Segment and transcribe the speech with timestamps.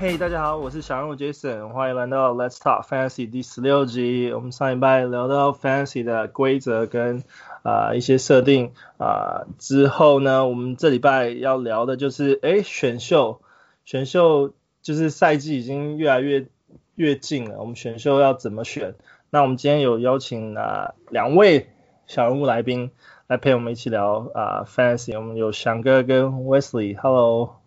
[0.00, 4.32] 嘿，大家好，我是小人物 Jason，欢迎来到 Let's Talk Fantasy 第十六集。
[4.32, 7.22] 我们上礼拜聊到 Fantasy 的规则跟
[7.62, 13.42] 啊、呃、一些设定啊、呃、之后呢，我们这礼拜要聊的就是哎选秀，
[13.84, 16.46] 选秀就是赛季已经越来越
[16.94, 18.94] 越近了，我们选秀要怎么选？
[19.28, 21.68] 那我们今天有邀请啊、呃、两位
[22.06, 22.90] 小人物来宾
[23.26, 27.59] 来陪我们一起聊啊、呃、Fantasy，我们有翔哥跟 Wesley，Hello。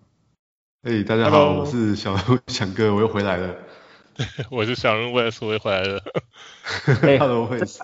[0.85, 1.59] 哎，hey, 大家好，Hello.
[1.61, 3.55] 我是小人物翔哥，我又回来了。
[4.51, 6.01] 我是小人物 Wes，我又回来了。
[7.17, 7.79] 哈喽，Wes，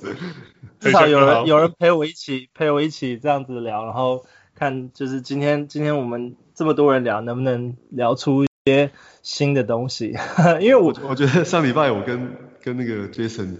[0.81, 8.91] 至少有人有人陪我一起陪我一起这样子聊，然后看就是今天今天我们这么多人聊，能不能聊出一些
[9.23, 10.17] 新的东西？
[10.59, 13.59] 因为我我觉得上礼拜我跟跟那个 Jason。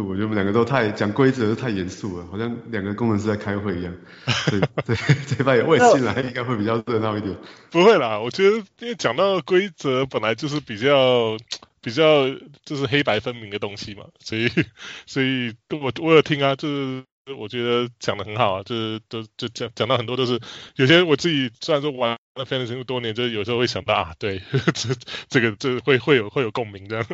[0.00, 3.94] 我觉得我们两个都太讲规则，都太严肃了，好像两个工程师在开会一样。
[4.50, 4.96] 对对，
[5.26, 7.36] 这边我也进来，应该会比较热闹一点。
[7.70, 11.36] 不会啦，我觉得因为讲到规则，本来就是比较
[11.80, 12.28] 比较
[12.64, 14.50] 就是黑白分明的东西嘛，所以
[15.06, 17.04] 所以我我有听啊，就是
[17.36, 20.40] 我觉得讲的很好啊，就是都就讲讲到很多都是
[20.76, 24.42] 有些我自己虽然说玩了 Fantasy 多年，就是有时候会想到啊，对，
[24.74, 24.94] 这
[25.28, 27.04] 这个这会会有会有共鸣的。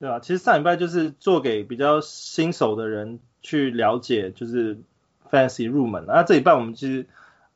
[0.00, 4.78] 对啊，其实上礼拜就是做给比较新手的人去了解，就是
[5.28, 6.04] Fantasy 入门。
[6.06, 7.06] 那这礼拜我们其实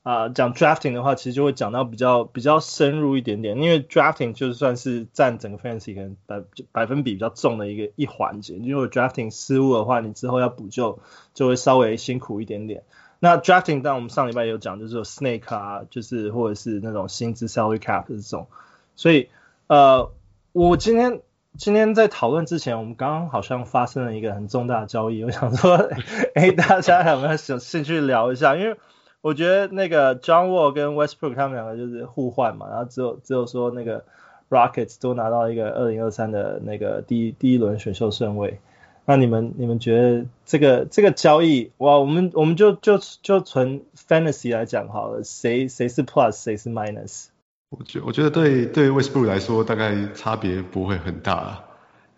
[0.02, 8.56] 啊、呃、讲 Drafting 的话，其实就会讲到比较比较深入一点点，因为 Drafting 就算是占整个 Fantasy 可能百百分比比较重的一个一环节。
[8.56, 10.98] 如果 Drafting 失误的话，你之后要补救
[11.34, 12.82] 就会稍微辛苦一点点。
[13.20, 18.48] 那 Drafting 当我们上礼拜有讲，就是有 Snake 啊，就是或者是那种薪资 Salary Cap 这种。
[18.96, 19.28] 所以
[19.68, 20.10] 呃，
[20.50, 21.20] 我今天。
[21.58, 25.22] 今天在讨论之前，我们刚刚好像发生了一个很重大的交易。
[25.24, 25.76] 我想说，
[26.34, 28.56] 哎，大家有没有兴兴趣聊一下？
[28.56, 28.76] 因为
[29.20, 34.04] 我觉得那个 John Wall 跟 Westbrook 他们两个就是互换嘛，然后只有只有说那个
[34.48, 38.58] Rockets 都拿到一个二零二三的那个第一第一轮选秀顺位。
[39.04, 47.26] 那你们你们觉得这个这个交易，哇，我们我们就就就纯 Fantasy 来讲好了，谁谁是 Plus，谁是 Minus？
[47.78, 51.64] 我觉我觉得对对 Westbrook 来说，大概差别不会很大啊。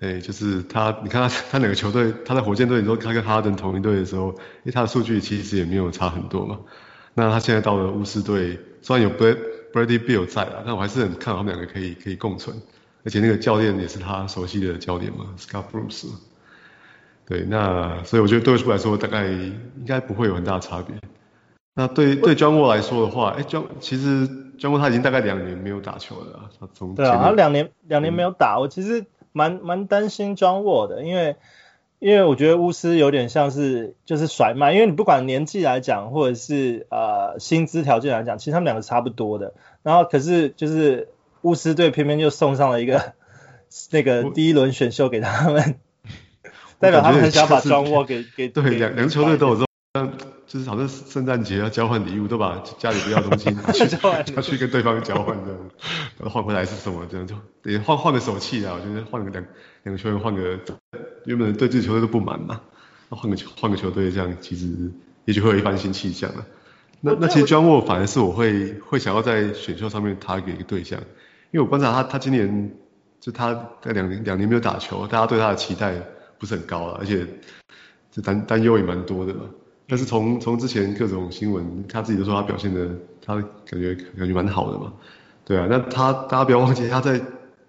[0.01, 6.59] 哎，就是他，你看他他哪个球队，他在火箭队，你说他跟哈登同一队的时候，因为他的数据其实也没有差很多嘛。
[7.15, 12.61] 那他现在到了巫师队，虽然有 Bradley Beal 在啊，但我还是很看好他们两个可以可以共存。
[13.05, 16.09] 而且那个教练也是他熟悉的教练嘛，Scott Brooks。
[17.27, 20.97] 对，那所以我觉得对 Westbrook 来说，大概应该不会有很大差别。
[21.77, 31.35] 那对对 John Wall 来说的话，哎，John 其实 John 他已经大概两年没有打球了，他从对啊，他两年两年没有打，嗯、我其实蛮蛮担心 John Wall 的，因为
[31.99, 41.09] 因为我觉得巫师有点像是就是甩卖，因为你不管年纪来讲，或者是呃薪资条件来讲，其实他们两个差不多的，然后可是就是
[41.43, 43.15] 巫师队偏偏就送上了一个
[43.91, 45.75] 那个第一轮选秀给他们，
[46.79, 49.65] 代表他们很想把 John Wall 给给对两两个球队都有这
[50.01, 50.13] 种。
[50.47, 53.97] 就是好像圣诞节要交换礼物，都把家里不要东西 拿去，
[54.35, 55.61] 要去跟对方交换这样，
[56.19, 57.35] 然后换回来是什么这样就
[57.65, 59.45] 也换换个手气啊，我觉得换个两
[59.83, 60.59] 两个球员换个
[61.25, 62.61] 原本对自己球队都不满嘛，
[63.09, 64.67] 那换个球换个球队这样其实
[65.25, 66.47] 也许会有一番新气象啊。
[67.01, 71.01] 那那其实 John Wall 反而是我会会想要在选秀上面 target 一个对象，
[71.51, 72.73] 因为我观察他他今年
[73.21, 75.95] 就他在两年两年没有打球，大家对他的期待
[76.39, 77.27] 不是很高了，而且
[78.11, 79.43] 这担担忧也蛮多的嘛。
[79.87, 82.89] 但是从从之前各种新闻，他自己都说他表现的，
[83.23, 84.95] 他感觉感觉蛮好的嘛，
[85.45, 87.21] 对啊，那他大家不要忘记他在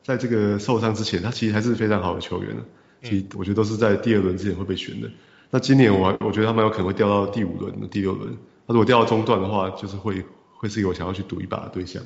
[0.01, 2.55] 在这个受伤之前，他其实还是非常好的球员，
[3.03, 5.09] 其实我觉得都是在第二轮之前会被选的。
[5.51, 8.33] 那今年我我觉得他蛮有可能会掉到第五轮、第六轮，
[8.65, 10.23] 他如果掉到中段的话，就是会
[10.57, 12.01] 会是一个我想要去赌一把的对象。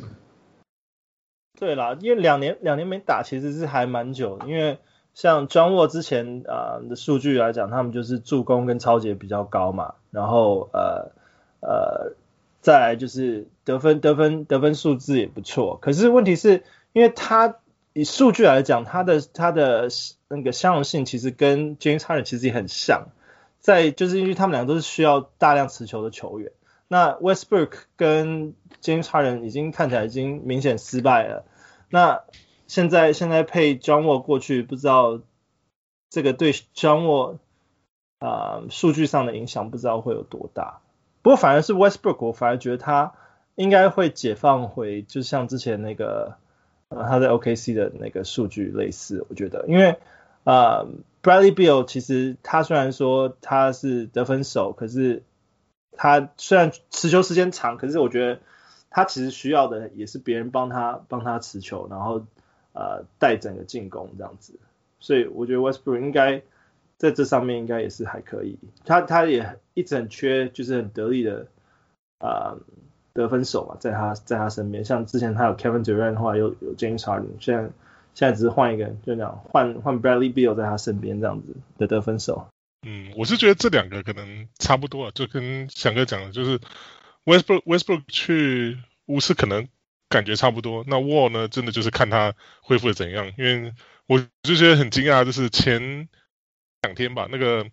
[1.59, 4.79] 对啦，因为两年两年没打，其实是还蛮久的，因为。
[5.16, 11.11] 像 John Wall 之前啊、呃、的数据来讲，他们就是助攻跟超节比较高嘛，然后呃
[11.61, 12.14] 呃
[12.61, 15.78] 再来就是得分得分得分数字也不错。
[15.82, 16.64] 可是问题是
[16.94, 17.56] 因为他
[17.94, 19.90] 以数据来讲，他的他的
[20.28, 23.08] 那个相容性其实跟 James Harden 其实也很像，
[23.59, 26.52] 在就是因为他们两个都是需要大量持球的球员。
[26.88, 31.46] 那 Westbrook 跟 James Harden 已经看起来已经明显失败了。
[31.90, 32.23] 那
[32.67, 35.22] 现在现在配 John Wall 过去，不知道
[36.09, 37.38] 这个对 John Wall
[38.20, 40.80] 啊数据上的影响不知道会有多大。
[41.22, 43.14] 不过反而是 Westbrook，我反而觉得他
[43.56, 46.36] 应该会解放回，就像之前那个
[46.88, 49.26] 呃他在 OKC 的那个数据类似。
[49.30, 49.98] 我觉得，因为、
[50.46, 50.88] 呃、
[51.22, 55.24] Bradley Beal 其实他虽然说他是得分手，可是
[55.92, 58.40] 他虽然持球时间长，可是我觉得
[58.90, 62.24] 他其实需要的也是别人帮他帮他持球，然后
[62.72, 64.58] 呃带整个进攻这样子。
[65.02, 66.42] 所以我觉得 Westbrook 应该
[66.99, 68.59] 在这上面应该也是还可以。
[68.85, 71.47] 他他也一直很缺就是很得力的
[72.19, 72.53] 啊、
[73.13, 74.85] 得分手嘛，在他在他身边。
[74.85, 77.69] 像之前他有 Kevin Durant 的话，有有 James Harden，现在
[78.13, 82.49] 现在只是换一个，就这样换换 Bradley Beal 在他身边这样子的得分手。
[82.85, 86.59] 嗯，我是觉得这两个可能差不多，就跟翔哥讲的，就是
[87.25, 89.67] Westbrook Westbrook 去巫师可能
[90.09, 90.84] 感觉差不多。
[90.87, 93.31] 那 Wall 呢，真的就是看他恢复的怎样。
[93.37, 93.73] 因为
[94.07, 96.09] 我就觉得很惊讶，就是前
[96.81, 97.66] 两天吧，那个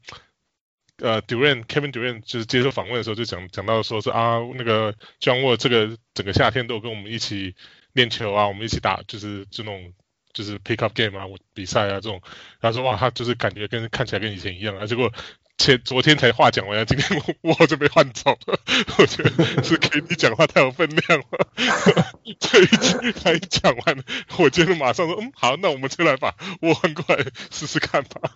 [0.99, 7.55] 呃 Durant Kevin Durant 就是接受访问的时候就讲讲到说是啊，那个 John Wall 这个整个夏天都跟我们一起
[7.93, 9.93] 练球啊，我们一起打，就是这种。
[10.37, 12.21] 就是 pick up game 啊，我比赛啊这种，
[12.61, 15.11] 他说哇，他就是感觉跟看起来跟以前一样啊，结果
[15.59, 18.59] 前昨天才话讲完，今天我我就被换走了，
[18.99, 19.31] 我觉得
[19.65, 21.47] 是 KD 讲话太有分量了，
[22.39, 24.05] 这一句他一讲完，
[24.39, 28.33] 我今天马上说嗯好，那我们就来把我换过来试试看吧。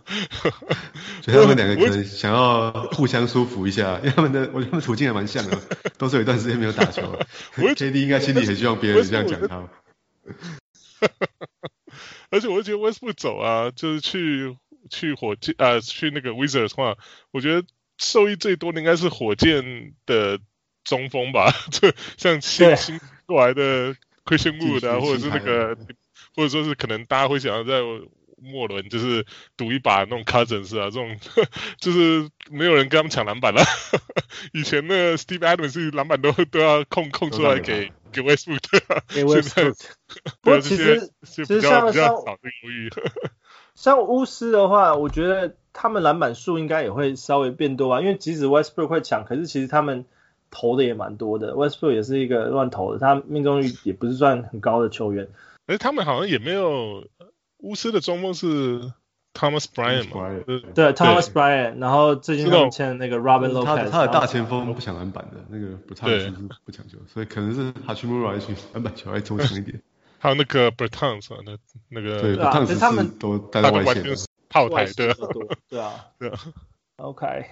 [1.23, 5.59] 所以他们两个可能想要互相舒服一下， 因为他们的我觉得他们处境还蛮像的，
[5.99, 7.19] 都是有一段时间没有打球
[7.57, 9.69] ，KD 应该心里很希望别人这样讲他。
[12.31, 14.57] 而且我觉得 Westbrook 走啊，就是去
[14.91, 16.97] 去火箭啊、呃，去那个 Wizards 的话，
[17.31, 17.67] 我觉得
[17.97, 20.39] 受益最多的应该是火箭的
[20.85, 23.95] 中锋吧， 就像新新过来的
[24.25, 25.79] Christian Wood 啊，或者是那个，
[26.37, 27.81] 或者说是可能大家会想要在
[28.43, 29.25] 末轮就是
[29.57, 31.19] 赌一把那种 Cousins 啊，这种
[31.81, 33.63] 就是没有人跟他们抢篮板了。
[34.53, 37.93] 以前的 Steve Adams 是篮板都都要空空出来给。
[38.13, 38.59] 给 Westbrook
[38.89, 39.77] 的，给 Westbrook。
[40.41, 42.13] 不过其实其实像像
[43.75, 50.05] 像巫师的话，我觉得他们篮板数应该也会稍微变多吧，因为即使 Westbrook 会抢，可是其实他们
[50.51, 51.55] 投的也蛮多的。
[51.55, 55.29] Westbrook 也是一个乱投的，他命中率也不是算很高的球员。
[55.67, 57.07] 哎，他们好像也没有
[57.59, 58.93] 巫师的中锋是。
[59.33, 60.29] Thomas Bryant 嘛，
[60.75, 66.31] 对，Thomas Bryant，然后最近他们签的那个 Robin Lopez，他他的大前锋不抢篮板的，那个不差就是
[66.65, 69.81] 不抢球，所以可能是 Hachimura 去篮板球还中强一点。
[70.21, 71.57] 还有那个 Bertans 那
[71.89, 74.05] 那个对，Bertans 他们都带在外线，
[74.49, 75.13] 炮台对
[75.69, 76.39] 对啊， 对啊
[76.99, 77.47] ，OK，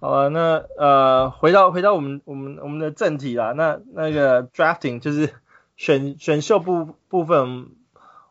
[0.00, 5.34] 好了，那呃，回到回到我们我们我们的正题啦，那那个 Drafting 就是
[5.76, 7.72] 选选秀部部分，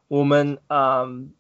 [0.08, 1.34] 我们嗯。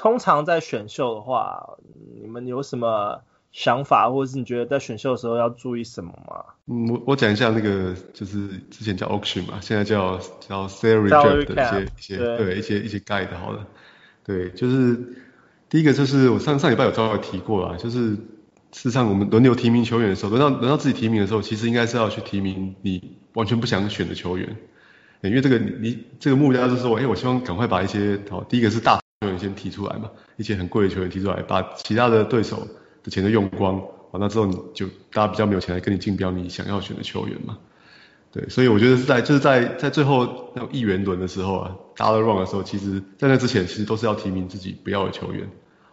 [0.00, 1.76] 通常在选秀的话，
[2.22, 3.22] 你们有什么
[3.58, 6.44] 想法，或者是你觉得在选秀的时候要注意什么吗？
[6.68, 13.66] 嗯，我我讲一下那个，就是之前叫 auction 嘛，现在叫叫 salary draft 的一些一些对，对一些一些 guide 好了。
[14.22, 14.96] 对，就是
[15.68, 18.20] 第一个就是我上上礼拜有稍微提过啦，就是事
[18.70, 24.56] 实上我们轮流提名球员的时候，轮到轮到自己提名的时候，其实应该是要去提名你完全不想选的球员，
[25.22, 29.00] 因为这个你这个目标就是说，哎，我希望赶快把一些好，第一个是大。
[29.20, 32.68] 球员先提出来嘛，一些很贵的球员提出来，把其他的对手
[33.08, 37.58] 的钱都用光，完了之后你就大家比较没有钱来跟你竞标你想要选的球员嘛。
[38.30, 45.48] 对，所以我觉得是在就是在在最后那种一元轮的时候啊，大家都 run 的时候，其实在那之前其实都是要提名自己不要的球员，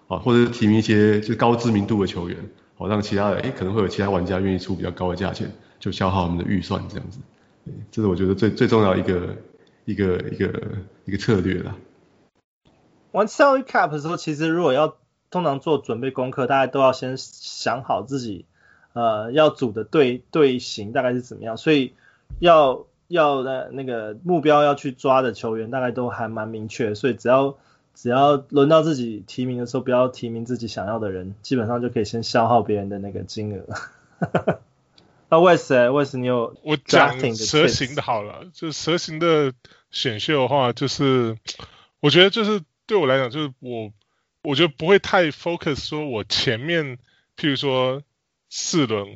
[0.09, 2.37] 啊，或者是提名一些就是高知名度的球员，
[2.75, 7.19] 好让其他的诶可能会有其他玩家愿意出比较高的价钱，就消耗我们的预算这样子。
[7.63, 9.37] 对，这是我觉得最最重要一个
[9.85, 10.61] 一个一个
[11.05, 11.73] 一个策略啦。
[13.11, 14.97] 玩 salary cap 的时候，其实如果要
[15.31, 18.45] 通常做准备功课，大家都要先想好自己
[18.93, 21.93] 呃要组的队队形大概是怎么样，所以
[22.39, 27.57] 要要的那个目标要去抓的球员大概都还蛮明确，所以只要
[27.93, 33.65] 只要轮到自己提名的时候，不要提名自己想要的人，基本上就可以先消耗别人的那个金额。
[35.29, 39.53] 那 Wes，Wes 你有我讲蛇形的好了，就蛇形的
[39.91, 41.37] 选秀的话，就是
[41.99, 42.61] 我觉得就是。
[42.87, 43.91] 对我来讲，就是我，
[44.45, 46.97] 我觉得不会太 focus，说我前面，
[47.35, 48.01] 譬如说
[48.49, 49.15] 四轮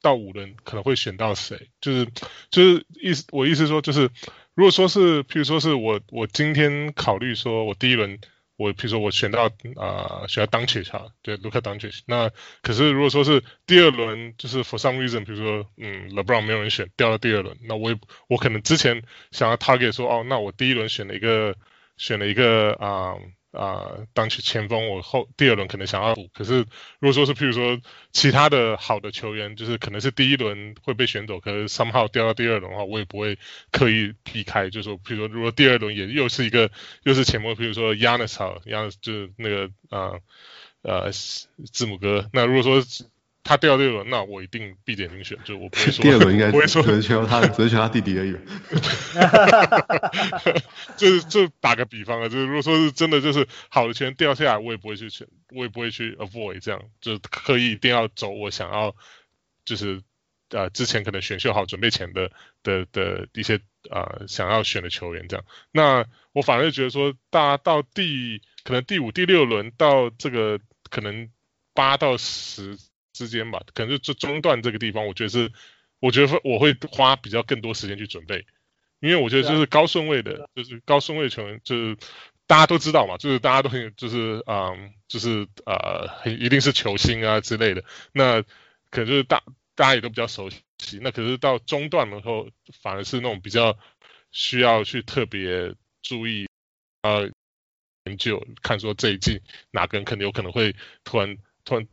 [0.00, 2.08] 到五轮可能会选到谁，就是
[2.50, 4.10] 就是意思，我意思说就是，
[4.54, 8.18] 如果说是譬如说是我我今天考虑说我第一轮
[8.56, 9.46] 我譬如说我选到
[9.76, 12.30] 啊、呃、选到 Doncic 哈，对，Luka Doncic，那
[12.62, 17.98] 可是如果说是第二轮就是 for some reason，比如说嗯 LeBron 没有人选掉到第二轮，那我也
[18.28, 21.56] 我可能之前想要 target 说哦，那我第一轮选了一个。
[21.96, 23.12] 选了一个啊
[23.52, 26.28] 啊，当去前锋，我后第二轮可能想要补。
[26.32, 26.58] 可是
[27.00, 27.80] 如果说是譬如说
[28.12, 33.38] 其他的好的球员，就是可能是第一轮会被选走，可是 somehow 掉到第二轮的话，我也不会
[33.72, 34.70] 刻意避开。
[34.70, 36.70] 就是说，譬如说如果第二轮也又是一个
[37.02, 40.20] 又是前锋，譬如说 Giannis 好，Giannis 就是那个啊
[40.82, 42.30] 呃字母哥。
[42.32, 42.82] 那如果说
[43.42, 46.02] 他掉六轮，那我一定闭着眼睛选，就我不会说。
[46.04, 48.36] 第二轮应该 不会说只能选他，只能选 他弟弟而已。
[50.96, 58.94] 就是就打个比方啊，就是如果说是真的，就是好的球员掉下来，我也不会去选，我也不会去 avoid 这样，就刻意一定要走我想要，
[59.64, 60.02] 就是
[60.50, 62.30] 呃之前可能选秀好准备前的
[62.62, 63.58] 的的一些
[63.90, 65.46] 呃想要选的球员这样。
[65.72, 71.30] 那我反而觉得说，大家到第可能第五、第六轮到这个可能
[71.72, 72.76] 八到十。
[73.20, 75.52] 之间吧，可能就这中段这个地方，我觉得是，
[75.98, 78.46] 我觉得我会花比较更多时间去准备，
[79.00, 81.98] 因为我觉得就是高顺位的，就是高顺位球员，就是
[82.46, 88.40] 大家都知道嘛，就是大家都很就是嗯，就是呃，一定是球星啊之类的，那
[88.90, 89.42] 可能就是大
[89.74, 92.48] 大家也都比较熟悉，那可是到中段的时候，
[92.80, 93.78] 反而是那种比较
[94.30, 96.46] 需要去特别注意
[97.02, 97.30] 呃
[98.06, 100.74] 研究，看说这一季哪个人可能有可能会
[101.04, 101.86] 突然突然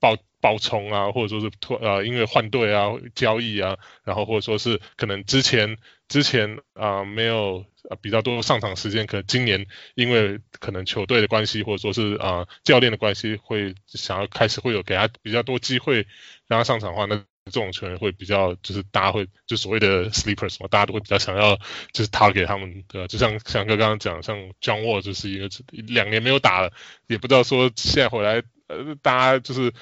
[0.00, 0.16] 爆。
[0.42, 5.76] 爆冲啊，或者说是突呃，因为换队啊、交易啊，然后或者说是可能之前
[6.08, 9.66] 之前啊、呃、没有呃比较多上场时间，可能今年
[9.96, 16.06] 因为可能球队的关系，或者说是啊、呃、教练的关系，会想要开始会有给他比较多机会
[16.48, 21.56] 让他上场的话，那这种球员会比较就是大家会就所谓的 sleepers 嘛，大家都会比较想要
[21.92, 26.72] 就是 target 他们的，就像翔哥刚刚讲，像 John Wall 就是一个两年没有打了，
[27.08, 29.72] 也不知道说现在回来呃大家就是。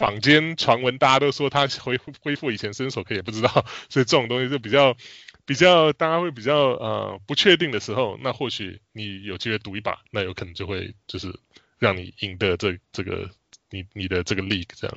[0.00, 4.96] 坊间传闻，大家都说他恢恢复以前身手，可也不知道，所以这种东西就比较
[5.44, 11.38] 比较，大家会比较呃不确定的时候，那或许你有机会赌一把，那有可能就会就是
[11.78, 13.28] 让你赢得这这个
[13.68, 14.96] 你你的这个 leak 这样。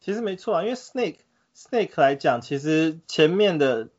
[0.00, 1.18] 其实没错啊，因为 Snake
[1.56, 3.90] Snake 来讲，其实前面的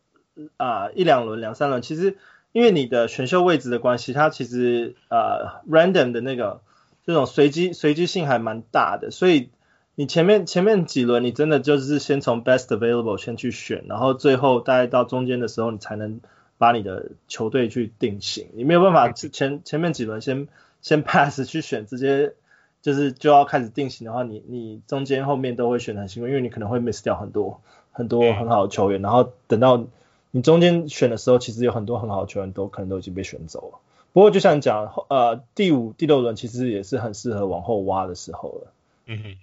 [0.57, 2.17] 啊、一两轮两三轮，其实
[2.51, 6.61] 因为你的选秀位置的关系，它其实呃 random 的那个
[7.05, 9.49] 这种随机随机性还蛮大的，所以。
[9.97, 16.19] 你前面前面几轮，你真的就是先从 best available 先去选，然后最后大概到中间的时候，你才能
[16.57, 18.49] 把你的球队去定型。
[18.55, 20.49] 你没有办法前前面几轮先
[20.81, 22.33] 先 pass 去选，直接
[22.81, 27.61] 就是就要开始定型的话，你你中间后面都会选得很辛苦，因为你可能会 miss 掉很多
[27.93, 29.85] 很多很好的球员，然后等到
[30.31, 33.79] 你中间选的时候，其实有很多很好的球员都可能都已经被选走了。
[34.15, 38.73] 不过就像你讲，呃，第五、第六轮其实也是很适合往后挖的时候了。
[39.07, 39.35] 嗯哼。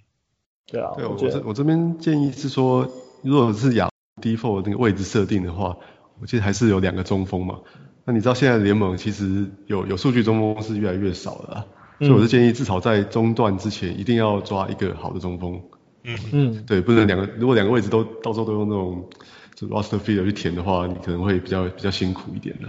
[0.65, 2.89] 对啊，对我这我这边建议是说，
[3.21, 5.77] 如果是亚 default 那个位置设定的话，
[6.19, 7.59] 我记得还是有两个中锋嘛。
[8.03, 11.67] 那你知道现在联盟其实有有数据中锋是越来越少了
[11.99, 15.61] 所以我是建议至少在中段之前一定要抓一个好的中锋。
[16.01, 19.07] 嗯嗯，对，不能两个，如果两个位置都到时候都用那种
[19.53, 22.67] 就 roster filler 去填的话，你可能会比较比较辛苦一点的。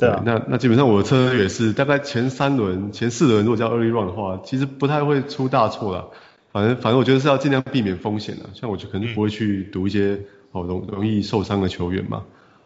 [0.00, 6.06] 对啊，那那基本上我的策略也是大概前三轮、前四轮如果叫 early run 的话，其实不太会出大错啦。
[6.52, 10.18] 反正反正我觉得是要尽量避免风险的，像我就肯定不会去赌一些
[10.52, 12.24] 哦容容易受伤的球员嘛。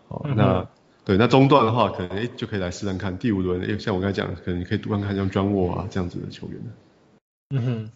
[0.09, 0.67] 哦，嗯、那
[1.05, 6.63] 对那中段的话，可能就可以来试试看第五轮，诶、欸、像我刚才讲，可能你可以赌看看像 John Wall 啊这样子的球员。
[7.51, 7.91] 嗯哼，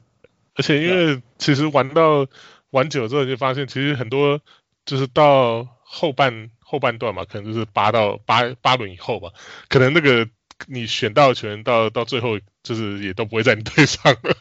[0.57, 2.27] 而且因为其实玩到
[2.71, 4.41] 玩久之后，就发现其实很多
[4.85, 9.33] 就是到后半后半段嘛，可能就是八到八八轮以后吧，
[9.69, 10.29] 可能那个。
[10.67, 14.37] 你选到的球员到到最后就是也都不会在你队上了，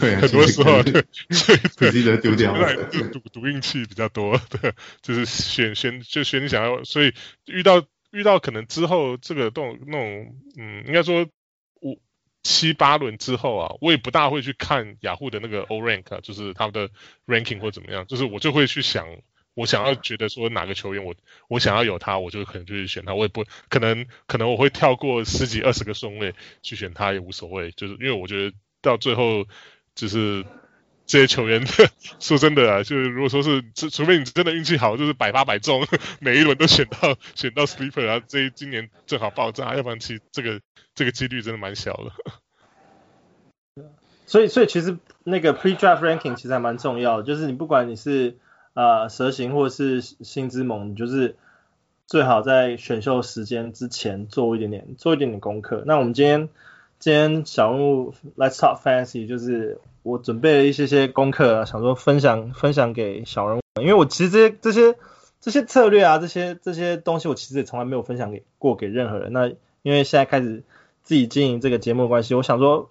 [0.00, 7.12] 对， 很多时候对，所以自己丢掉了，就赌赌运气比较多，对，就是选选就选你想要，所以
[7.44, 11.28] 遇到遇到可能之后这个动那种嗯，应该说
[11.82, 12.00] 五
[12.42, 16.88] 七八轮之后啊，我也不大会去看雅虎的那个 O rank，就是他们的
[17.26, 19.06] ranking 或怎么样，就是我就会去想。
[19.54, 21.14] 我想要觉得说哪个球员我
[21.46, 23.14] 我想要有他，我就可能就去选他。
[23.14, 29.44] 我也不可能可能我会跳过十几二十个顺位去选他也无所谓，就是因为我觉得到最后
[29.94, 30.46] 就是
[31.04, 31.66] 这些球员
[32.18, 35.86] 说真的啊，就是如果说是除非你真的运气好，就是百发百中，
[36.18, 40.62] 每一轮都选到选到 sleeper 啊，这今年正好爆炸，要不然其实这个
[40.94, 43.84] 这个几率真的蛮小的。
[44.24, 48.38] 所以所以其实那个 pre-draft ranking 其实还蛮重要的，就是你不管你是。
[48.74, 51.36] 啊，蛇形或是星之盟，就是
[52.06, 55.82] 最好在选秀时间之前做一点点，做一点点功课。
[55.84, 56.48] 那我们今天
[56.98, 64.98] 今天小人物 Let's Talk Fantasy，就是我准备了一些些功课，想说分享分享给小人物，因为我其实这些这些
[65.40, 69.32] 这些策略啊，这些这些东西，我其实也从来没有分享给过给任何人。
[69.34, 69.48] 那
[69.82, 70.62] 因为现在开始
[71.02, 72.90] 自己经营这个节目的关系，我想说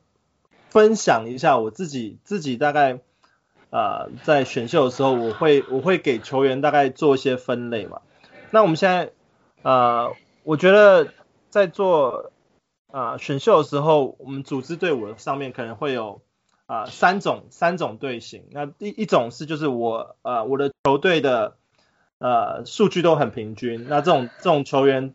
[0.69, 2.99] 分享一下我自己自己大概。
[3.71, 8.01] 呃，在选秀的时候，我会我会给球员大概做一些分类嘛。
[8.51, 9.11] 那我们现在，
[9.63, 10.13] 呃，
[10.43, 11.13] 我觉得
[11.49, 12.31] 在做
[12.91, 16.21] 啊、呃、选秀的时候，我们组织队伍上面可能会有
[16.65, 18.43] 啊、三种三种队形。
[18.51, 21.55] 那第一,一种是就是我呃我的球队的
[22.19, 25.13] 呃数据都很平均，那这种这种球员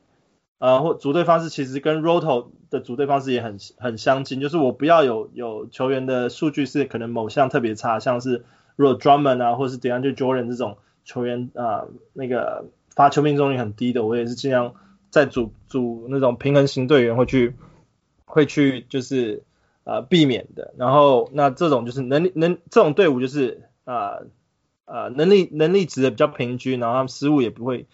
[0.59, 8.45] 呃或组队方式其实跟 Roto 的组队方式也很很相近，就是我不要有有球员的数据是可能某项特别差，像是
[8.77, 14.75] 如果 Drummond 啊或是 DeAndre Jordan 这种球员啊、那个发球命中率很低的，我也是尽量
[15.11, 17.55] 在组组那种平衡型队员会去
[18.25, 19.43] 会去就是
[19.85, 20.75] 呃避免的。
[20.77, 24.19] 然后那这种就是能力能这种队伍就是啊
[24.87, 27.87] 呃，能力能力值的比较平均，然后他们失误也不会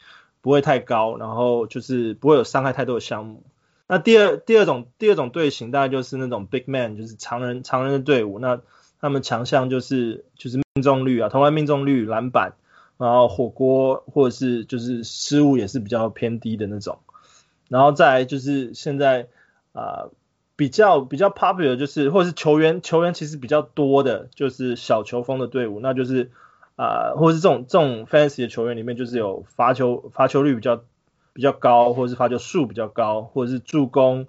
[0.43, 3.43] 不会太高，然后就是不会有伤害太多的项目。
[3.87, 8.39] 那第二第二种第二种队形大概就是那种 big man，就是常人常人的队伍。
[8.39, 8.61] 那
[9.01, 12.55] 他们强项就是就是命中率啊，投篮命中率、篮板，
[12.99, 16.99] 然后火锅或者是就是失误也是比较偏低的那种。
[17.69, 19.29] 然后再来就是现在
[19.73, 20.09] 啊、
[20.55, 26.31] 比较比较 popular 就是或者是球员球员其实比较多的就是小球风的队伍，那就是、
[26.77, 30.83] 呃、或者是这种这种 fantasy 的球员里面就是有罚球罚球率比较。
[31.35, 34.27] 比较高，或者是罚球数比较高，或者是助攻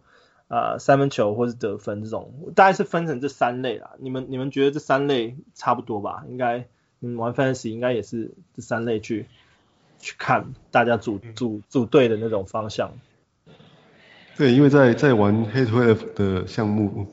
[0.48, 3.92] 啊、呃、三分球，或者是得分这种，大概是分成这三类啦。
[4.00, 6.24] 你们你们觉得这三类差不多吧？
[6.30, 6.66] 应该
[7.00, 9.26] 你们玩 fantasy 应该也是这三类去
[10.00, 12.94] 去看大家组组组队的那种方向。
[14.38, 17.08] 对，因为在在玩 head to head 的项目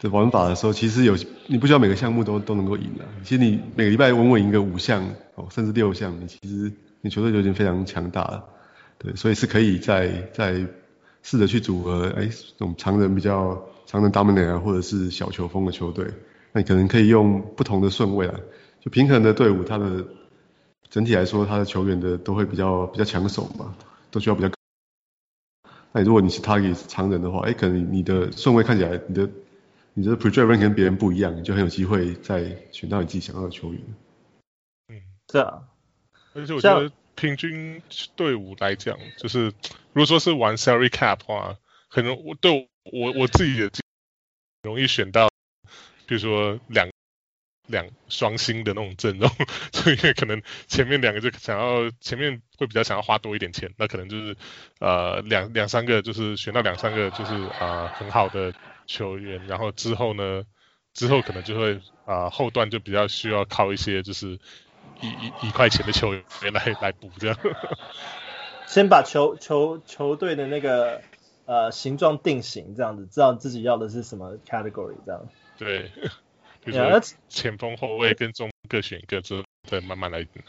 [0.00, 1.14] 的玩法的时候，其实有
[1.46, 3.04] 你不需要每个项目都都能够赢的。
[3.22, 8.44] 其实你每个礼拜稳稳赢个五项哦，甚至六项，你其实你球队就已经非常强大了。
[8.98, 10.66] 对，所以是可以再再
[11.22, 16.06] 试着去组合，哎，这种长人比较长人 dominant 啊，或者是小球风的球队，
[16.52, 18.40] 那你可能可以用不同的顺位啊，
[18.80, 20.04] 就平衡的队伍，它的
[20.88, 23.74] 整体来说，它的球员的都会比较比较抢手嘛，
[24.10, 24.50] 都需要比较。
[25.92, 29.28] 那如果你是 target 常人的话，哎，可能你的顺位看起来，你的
[29.94, 33.82] 你的 project rank 跟别人不一样，你就很有机会再选到你自己想要的球员。
[34.88, 35.62] 嗯，是啊，
[36.34, 36.92] 而且我觉得。
[37.16, 37.82] 平均
[38.16, 39.46] 队伍来讲，就是
[39.92, 41.54] 如果说是玩 salary cap 的话，
[41.90, 43.70] 可能我对我我自己也
[44.62, 45.28] 容易选到，
[46.06, 46.88] 比如说两
[47.66, 49.30] 两双星的那种阵容，
[49.70, 54.34] 所以可能前面两个就想要前面会比较想要花多一点钱，那可能就是
[54.78, 58.54] 呃两两三个就是选到两三个就是啊、呃、很好的
[58.90, 60.44] 球员，然后之后呢
[60.92, 61.74] 之后可能就会
[62.04, 64.38] 啊、呃、后段就比较需要靠一些就是。
[65.02, 66.22] 一一一块钱的球员
[66.52, 67.38] 来来补这样，
[68.68, 71.00] 先把球球球队的那个
[71.46, 75.26] 呃形状定型，这样子知道自己要的是什么 category 这样。
[75.56, 75.90] 对，
[76.62, 77.00] 比如说
[77.30, 80.42] 前锋后卫跟中各选一个，之后再慢慢来拿，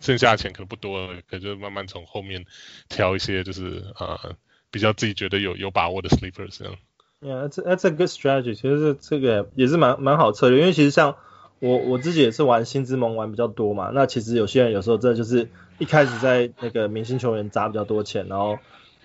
[0.00, 2.44] 剩下的钱可能不多了，可就慢慢从后面
[2.88, 4.34] 挑一些就是呃
[4.72, 6.76] 比较自己觉得有有把握的 sleepers 这样。
[7.22, 8.54] Yeah, that's that's a good strategy。
[8.54, 11.16] 其实这个也是蛮蛮好策略，因为其实像。
[11.64, 18.54] 我我自己也是玩新之盟玩比较多嘛，那其实有些人有时候真的就是一开始在那个明星球员砸比较多钱，然后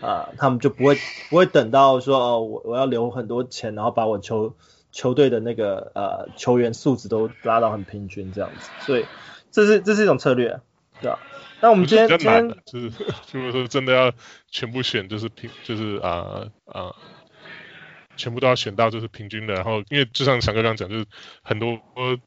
[0.02, 0.98] 啊、呃、他们就不会
[1.30, 4.56] 不会等到说哦我我要留很多钱，然后把我球
[4.92, 9.06] 球队的那个呃球员素质都拉到很平均这样子，所以
[9.52, 10.60] 这是这是一种策略，
[11.00, 11.20] 对吧？
[11.62, 12.92] 那我们今天今天就是
[13.34, 14.12] 如果说真的要
[14.50, 16.50] 全部选就是平就是啊啊。
[16.66, 16.96] 呃呃
[18.18, 21.06] 全部都要选到就是平均的，然后因为就像翔哥刚刚讲，就是
[21.42, 21.80] 很多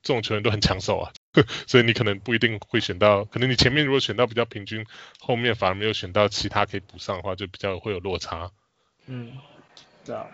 [0.03, 1.13] 这种球员都很抢手啊，
[1.67, 4.87] 所以你可能不一定会选到，可能你前面如果选到比较平均，
[5.19, 8.51] 后面反而没有选到其他可以补上的话，就比较会有落差。
[9.07, 9.33] 嗯，
[10.07, 10.27] 对啊。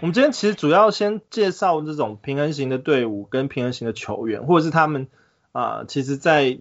[0.00, 5.08] 我们今天其实主要先介绍这种平衡型的队伍跟平衡型的球员，或者是他们
[5.52, 6.58] 啊、其实在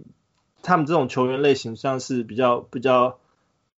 [0.63, 3.19] 他们这种球员类型上是比较比较。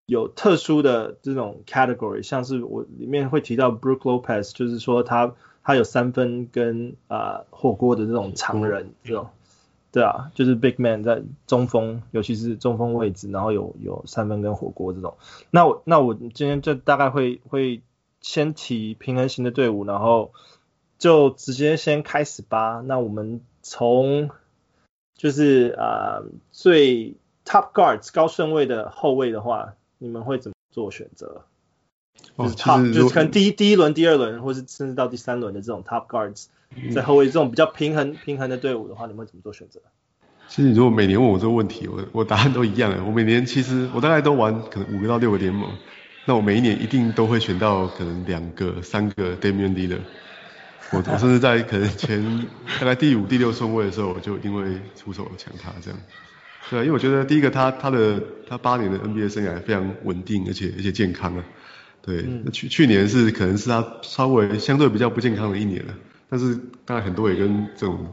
[0.06, 9.30] 有特殊的这种 category，像是我里面会提到 Brook Lopez，就是说他他有三分跟啊、呃、火锅的这种常人，这种
[9.94, 15.16] 对啊，就是 big man 在中锋，尤其是中锋位置，然后有有三分跟火锅这种。
[15.50, 17.82] 那我那我今天就大概会会
[18.20, 20.34] 先提平衡型的队伍，然后
[20.98, 22.82] 就直接先开始吧。
[22.86, 24.30] 那我们从
[25.16, 29.76] 就是啊、呃、最 top guards 高顺位的后卫的话。
[30.04, 31.44] 你们会怎么做选择？
[32.36, 36.48] 哦，就是 top，就是可能第一第一轮、第二轮，或是甚至到第三轮的这种 top guards，
[36.92, 39.80] 在后卫这种比较平衡平衡的队伍的话，你们会怎么做选择？
[40.48, 43.04] 其实你如果每年问我这个问题，我我答案都一样的。
[43.04, 45.70] 我每年其实我大概都玩可能五个到六个联盟，
[46.26, 50.02] 那我每一年一定都会选到可能两个、三个 Damian Lillard。
[50.92, 52.48] 我我甚至在可能前
[52.82, 56.00] 大概第五、第六顺位的时候，我就一定会出手抢他这样。
[56.70, 61.44] 对，因为我觉得第一个他他的他八年的 NBA 生涯非常稳定，而且而且健康啊。
[62.02, 65.94] 对，那去、嗯、去年是可能是他稍微相对比较不健康的一年了。
[66.30, 68.08] 但是当然很多也跟这种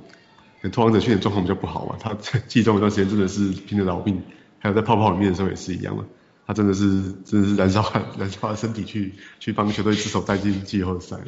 [0.60, 4.20] 跟拓荒者去年状况比较不好嘛，他在季中一段时间真的是拼了老命，
[4.58, 6.04] 还有在泡泡里面的时候也是一样嘛，
[6.46, 7.84] 他真的是真的是燃烧
[8.18, 11.24] 燃烧身体去去帮球队之手带进季后赛了。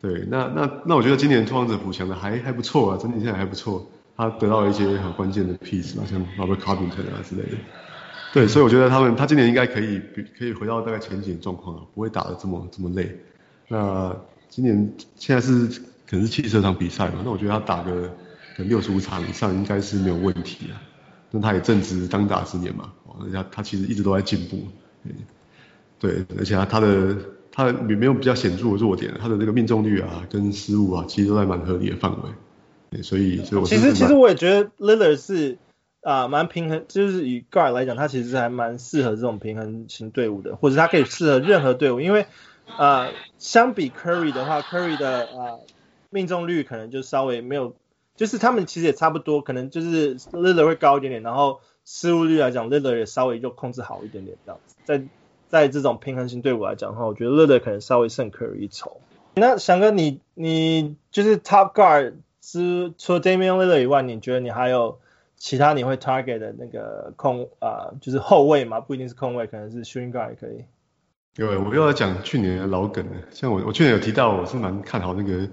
[0.00, 7.56] 对，那那那我觉得今年拓荒者补强的还还不错啊，整体现在还不错，他得到了一些很关键的 piece 嘛，像 Robert Covington 啊之类的。
[8.32, 10.00] 对，所以我觉得他们他今年应该可以
[10.38, 13.14] 可以回到大概前几年状况了，不会打得这么这么累。
[13.68, 14.14] 那
[14.48, 15.66] 今年现在是
[16.06, 18.08] 可能是七十场比赛嘛，那我觉得他打个
[18.56, 20.74] 可能六十五场以上应该是没有问题的。
[21.30, 24.62] 那他也正值当打之年嘛，而且他他其实一直都在进步。
[25.98, 27.16] 对，而且他他的
[27.50, 32.28] 他也没有比较显著的弱点，他的这个命中率啊跟失误啊其实都在蛮合理的范围。
[32.92, 35.58] 对，所以所以我其实其实我也觉得 Lillard 是。
[36.04, 42.26] 啊，蛮平衡，就是以 guard 来讲，他其实还蛮适合这种平衡型队伍的，或者他可以适合任何队伍，因为
[42.76, 45.62] 啊，相比 Curry 的话，Curry 的啊
[46.10, 47.76] 命中率可能就稍微没有，
[48.16, 55.04] 就是他们其实也差不多，可能就是 Lillard 会高一点点，然后失误率来讲，Lillard 也稍微就控制好一点点这样子，在
[55.48, 59.00] 在这种平衡型队伍来讲的话，我觉得 Lillard 可能稍微胜 Curry 一筹。
[59.34, 64.98] 那翔哥你，你你就是 Top guard 是除了 Damian Lillard 以外，你觉得你还有？
[65.38, 70.64] 其他你会 target 的那个控啊、就是后卫嘛，不一定是控卫，可能是 shooting guard 也可以。
[71.34, 73.16] 对，我又要讲去年的老梗了。
[73.32, 75.48] 像我，我去年有提到，我是蛮看好那个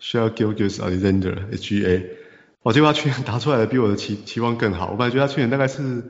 [0.00, 2.06] Shai Gilgeous-Alexander HGA。
[2.62, 4.92] 我结果他去年打出来的比我的期期望更好。
[4.92, 6.02] 我本来觉得他去年大概是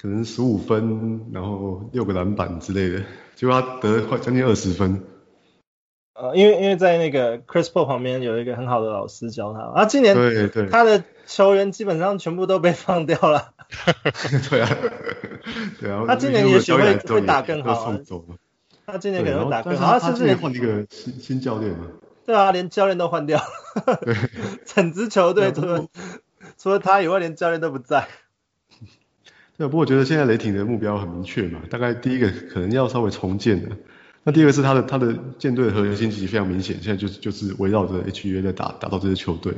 [0.00, 3.04] 可能十五分，然后六个篮板之类的，
[3.34, 5.02] 结果他得快将近二十分。
[6.14, 13.54] 呃，因为因为在那个 Chris Paul 旁边有一个很好的老师教他，啊，今年对对他的球员基本上全部都被放掉了。
[14.50, 14.68] 对啊，
[15.80, 16.04] 对啊。
[16.06, 17.96] 他今年也许会会打更好。
[18.84, 19.98] 他今年可能会打更好。
[19.98, 21.86] 他今年换一个新新教练嘛？
[22.26, 23.96] 对啊，连教练都换掉了。
[24.02, 24.14] 对，
[24.66, 25.86] 整支球队除了
[26.58, 28.06] 除了他以外，连教练都不在。
[29.56, 33.70] 对，不过我觉得现在雷霆的目标很明确嘛，大概第一个可能要稍微重建的。
[34.24, 39.52] 那第二个是他的他的舰队的核心其实非常明显，现在就是就是围绕着 H U A 在打打到这支球队，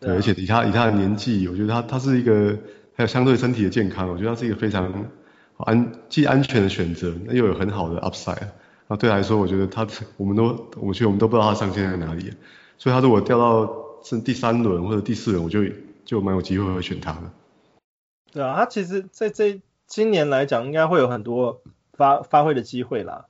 [0.00, 2.58] 对，而且以他以他的年纪，我觉得他他是一个
[2.94, 5.06] 还有相对身体的健康，我觉得他是一个非常
[5.58, 8.48] 安既安全的选择，那又有很好的 upside，
[8.88, 9.86] 那对他来说，我觉得他
[10.16, 12.32] 我们都我觉得我们都不知道他上限在哪里，
[12.78, 15.60] 所以他如果掉到是第三轮或者第四轮，我就
[16.04, 17.20] 就蛮有机会会选他的。
[18.32, 21.62] 对啊，他其实在这今年来讲，应该会有很多
[21.92, 23.26] 发发挥的机会啦。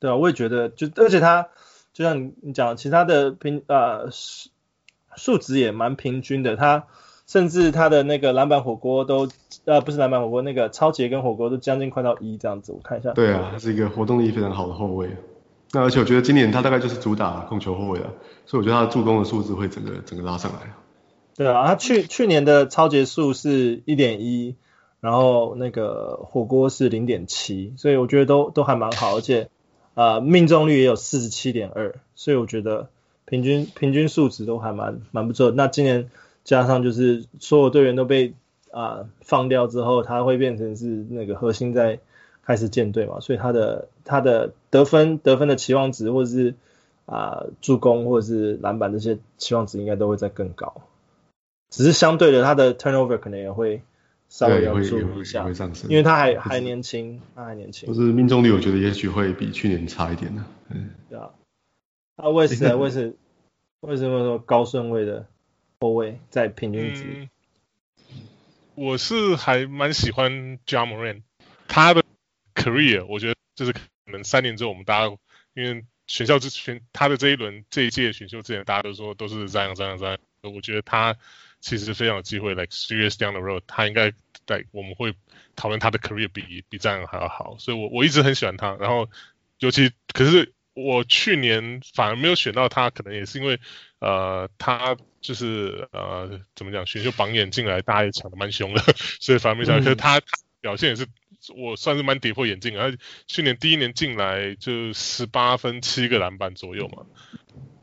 [0.00, 1.48] 对啊，我也觉得，就而且他
[1.92, 4.50] 就像你讲，其他的平呃数
[5.16, 6.86] 数值也蛮平均的，他
[7.26, 9.28] 甚至他的那个篮板火锅都
[9.64, 13.12] 呃不是篮板火锅，那个抄截跟火锅都将近快到一这样子，我看一下。
[13.12, 15.16] 对啊，他是一个活动力非常好的后卫。
[15.72, 18.12] 那而且我觉得今年他大概就是主打控球后卫了，
[18.44, 20.74] 所以我觉得他的助攻的数字会整个整个拉上来。
[21.36, 24.56] 对啊，他去去年的抄截数是一点一，
[25.00, 29.48] 然后那个火锅是零点七，所以我觉得都都还蛮好，而且。
[29.94, 32.88] 啊、命中率也有四十七点二，所以我觉得
[33.26, 35.50] 平均平均数值都还蛮蛮不错。
[35.50, 36.10] 那今年
[36.42, 38.34] 加上就是所有队员都被
[38.72, 42.00] 啊、放掉之后，他会变成是那个核心在
[42.42, 46.54] 开始建队嘛，所以他的他的得分得分的期望值，或者是
[47.06, 50.82] 啊、助攻或者是篮板这些期望值应该都会再更高。
[51.70, 53.82] 只是相对的，他的 turnover 可能也会。
[54.34, 55.46] 稍微要注意一下，
[55.88, 57.86] 因为他还还年轻，他还年轻。
[57.86, 60.44] 就是命中率，我觉得也许会比去年差一点呢。
[60.70, 61.30] 嗯，对啊。
[62.16, 62.76] 啊，为什么？
[62.76, 63.12] 为什么？
[63.82, 65.28] 为什么说高顺位的
[65.78, 67.04] 后卫在平均值？
[67.06, 67.28] 嗯，
[68.74, 71.22] 我是还蛮喜欢 Ja Morant，
[71.68, 72.02] 他的
[72.56, 75.16] career，我觉得就是可能三年之后我们大家
[75.54, 81.14] 因为选秀之前他的这一轮这一届选秀之前大家都说都是这样这样这样，我觉得他
[81.60, 84.12] 其实非常有机会，like serious down the road，他应该。
[84.46, 85.14] 对，我们会
[85.56, 88.74] 讨论他的 career 比比这样还要好，所以我我一直很喜欢他。
[88.76, 89.08] 然后，
[89.58, 93.58] 尤其可是我去年反而没有选到他，可能也是因为
[94.00, 98.82] 呃，他就是呃，怎么讲，选秀榜眼进来，大家也抢的蛮凶的，
[99.20, 99.84] 所以反而没想到。
[99.84, 100.20] 可是他
[100.60, 101.06] 表现也是
[101.56, 102.78] 我算是蛮跌破眼镜。
[102.78, 107.06] 而去年第一年进来就十八分七个篮板左右嘛，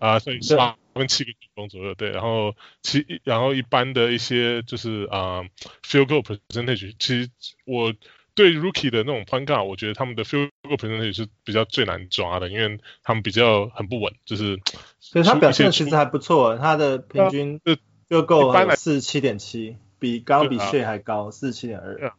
[0.01, 0.75] 啊、呃，所以十八。
[0.93, 5.45] 分七个助攻左右，对，然后其然后一般的一些就是啊、呃、
[5.87, 7.29] field goal percentage，其实
[7.65, 7.93] 我
[8.33, 14.59] 对 rookie 的那种 point guard，我觉得他们的 field goal percentage 是比较最难抓的，因为他们比较很不稳，就是。
[14.99, 17.61] 所以他表现其实还不错，他的平均
[18.09, 22.11] field goal 四十七点七，比刚刚比 Shai 还高，四十七点二。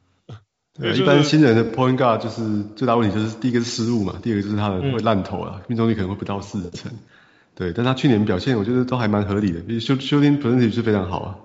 [0.73, 6.91] 对，一般新人的 point guard 就是最大问题就是第一个是失误嘛，第二个就是他的会烂投啊，命中率可能会不到四成。
[7.63, 11.39] 对，但他去年表现我觉得都还蛮合理的，比如 shooting percentage 是非常好啊。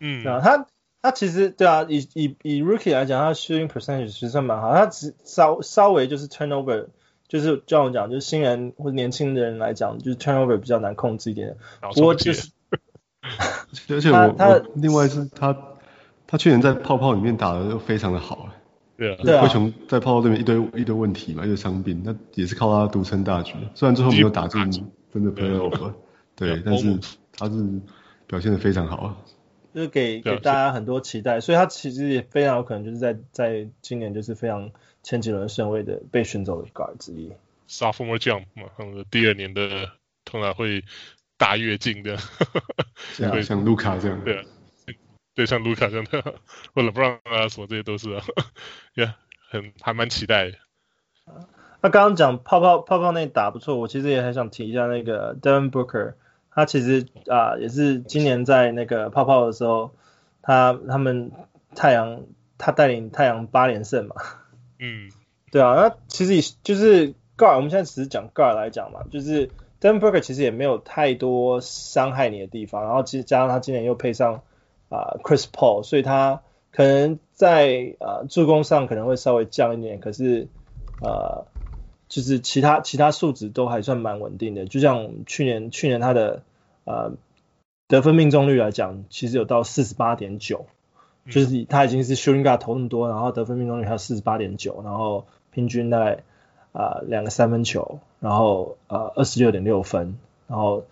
[0.00, 0.66] 嗯，对啊，他
[1.00, 6.86] 他其实对啊，以以以 rookie 来讲，他 shooting percentage 其实算蛮好，他只稍稍微就是 turnover，
[7.28, 11.56] 就是就像我讲，就是新人或者年轻的人来讲，就是 turnover 比较难控制一点。
[11.94, 12.50] 不过就是，
[13.90, 15.56] 而且我他另外是他
[16.26, 18.56] 他去年在泡泡里面打的都非常的好啊。
[19.00, 23.54] 对啊，灰熊在泡泡这边一堆一堆问题嘛，一堆伤病，那也是靠他独撑大局。
[23.74, 25.94] 虽然最后没有打进真的 playoff，
[26.36, 26.98] 对，但是
[27.32, 27.80] 他是
[28.26, 29.16] 表现的非常好啊。
[29.72, 37.32] 就是给给大家很多期待，所以他其实也非常有可能就是在在今年就是非常前几轮顺位的被选走的 guard 之一。
[37.68, 38.70] Sophomore jump 嘛，
[39.10, 39.92] 第二年的
[40.24, 40.84] 通常会
[41.36, 42.18] 大跃进的，
[43.14, 44.24] 像像卢卡这样。
[44.24, 44.44] 对啊。
[45.32, 46.20] 对，像卢卡这样的，
[46.74, 48.24] 或者 LeBron 啊，什么这些都是啊，
[48.94, 49.14] 也、yeah,
[49.48, 50.58] 很还蛮期待的。
[51.82, 56.14] 他刚刚讲泡泡泡泡那打不错，我其实也很想提一下那个 Devin Booker，
[56.50, 59.90] 他其实啊、呃、也是今年在那个泡泡的时候，
[60.42, 61.32] 他他们
[61.74, 62.22] 太阳
[62.58, 64.16] 他带领太阳八连胜嘛。
[64.78, 65.10] 嗯，
[65.52, 69.48] 对啊，那其实就是 Guard，我们现在只是讲 Guard 来讲嘛，就是
[69.80, 74.42] Devin Booker 其实也没有太多伤害你的地方，然后其实加上他今年又配上。
[74.92, 80.48] 啊、uh,，Chris Paul，所以他可能在呃助攻上可能会稍微降一点，可是
[81.00, 81.46] 呃
[82.10, 84.66] 就是其他其他数值都还算蛮稳定的。
[84.66, 86.42] 就像去年去年他的
[86.84, 87.12] 呃
[87.88, 90.66] 得分命中率来讲，其实有到四十八点九，
[91.30, 96.22] 就是他已经是 shooting guard 投那么多，然后得分命中率还有四十八点九，然后平均大概
[96.72, 100.84] 啊两个三分球，然后呃二十六点六分，然后。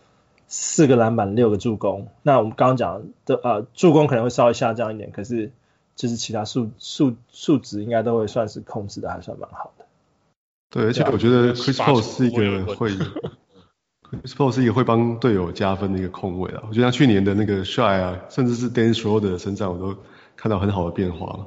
[0.51, 2.09] 四个篮板，六个助攻。
[2.23, 5.53] 那我们刚刚讲的呃，助攻可能会稍微下降一点，可是
[5.95, 9.78] 就是其他数数数值应该都会算是控制的还算蛮好的。
[10.71, 12.91] 对，而且我觉得 Chris Paul 是一个会，
[14.11, 16.63] Chris Paul 是一个会帮队友加分的一个控卫啊。
[16.69, 19.97] 我觉得像去年的那个 Shai 啊，甚至是 Dennis Schroeder 的身上，我都
[20.37, 21.47] 看到很好的变化了。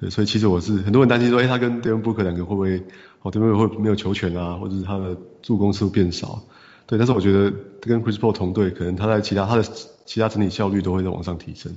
[0.00, 2.82] 对，所以其实我是很多人担心说，哎，他跟 Devin Booker 两个会不会
[3.22, 6.42] 哦，Devin Booker 会没有球权啊，或者是他的助攻次数变少。
[6.86, 9.62] 对，但是我觉得跟 Chris Paul 同队，可能他在其他他的
[10.04, 11.76] 其他整体效率都会在往上提升。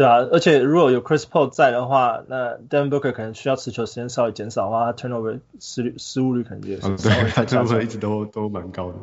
[0.00, 6.88] 对啊，而且如果有 Chris Paul 在的话，那 Devin Booker 可能需要持球时间稍微减少的话，他 turnover 失率失误率可能也是。
[6.88, 8.94] 嗯，对，他 turnover 一直都都蛮高的。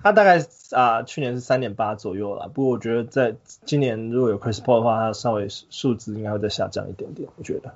[0.00, 7.74] 他大概啊，去年是三点八左右了，不过我觉得在今年如果有 Chris Paul 的话，他稍微数值应该会再下降一点点，我觉得。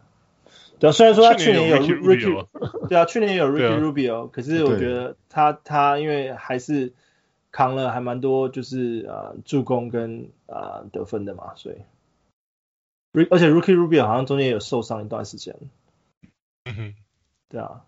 [0.79, 2.47] 对啊，虽然说他去年有 Ricky，
[2.89, 6.93] 对啊，去年有 Ricky Rubio，可是我觉得他他因为还是
[7.51, 11.75] 扛了还蛮多，就是呃助攻跟呃得分的嘛，所以，
[13.31, 15.57] 而且 Rookie Rubio 好像中间也有受伤一段时间。
[16.65, 16.95] 嗯哼，
[17.49, 17.83] 对啊。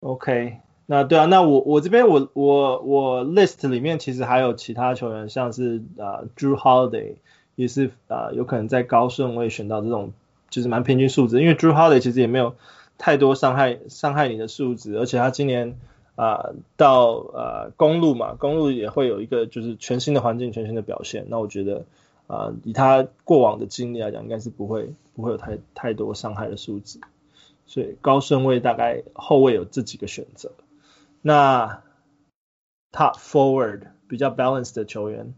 [0.00, 7.16] OK，那对啊，那我我这边我我我 list 里面其实还有其他球员，像是啊、呃、Jrue Holiday
[7.54, 10.12] 也是啊、呃、有可能在高顺位选到这种。
[10.50, 12.54] 就是蛮平均数值，因为 Drew Holiday 其实也没有
[12.96, 15.76] 太多伤害伤害你的数值，而且他今年
[16.14, 21.26] 啊、呃、到呃公路嘛，公路也会有一个就是全新的环境、全新的表现。
[21.28, 21.86] 那我觉得
[22.26, 27.00] 啊、以他过往的经历来讲，应该是不会不会有太太多伤害的数值。
[27.66, 30.52] 所以高顺位大概后卫有这几个选择。
[31.22, 31.82] 那
[32.92, 35.34] Top Forward 比较 Balanced 的球员，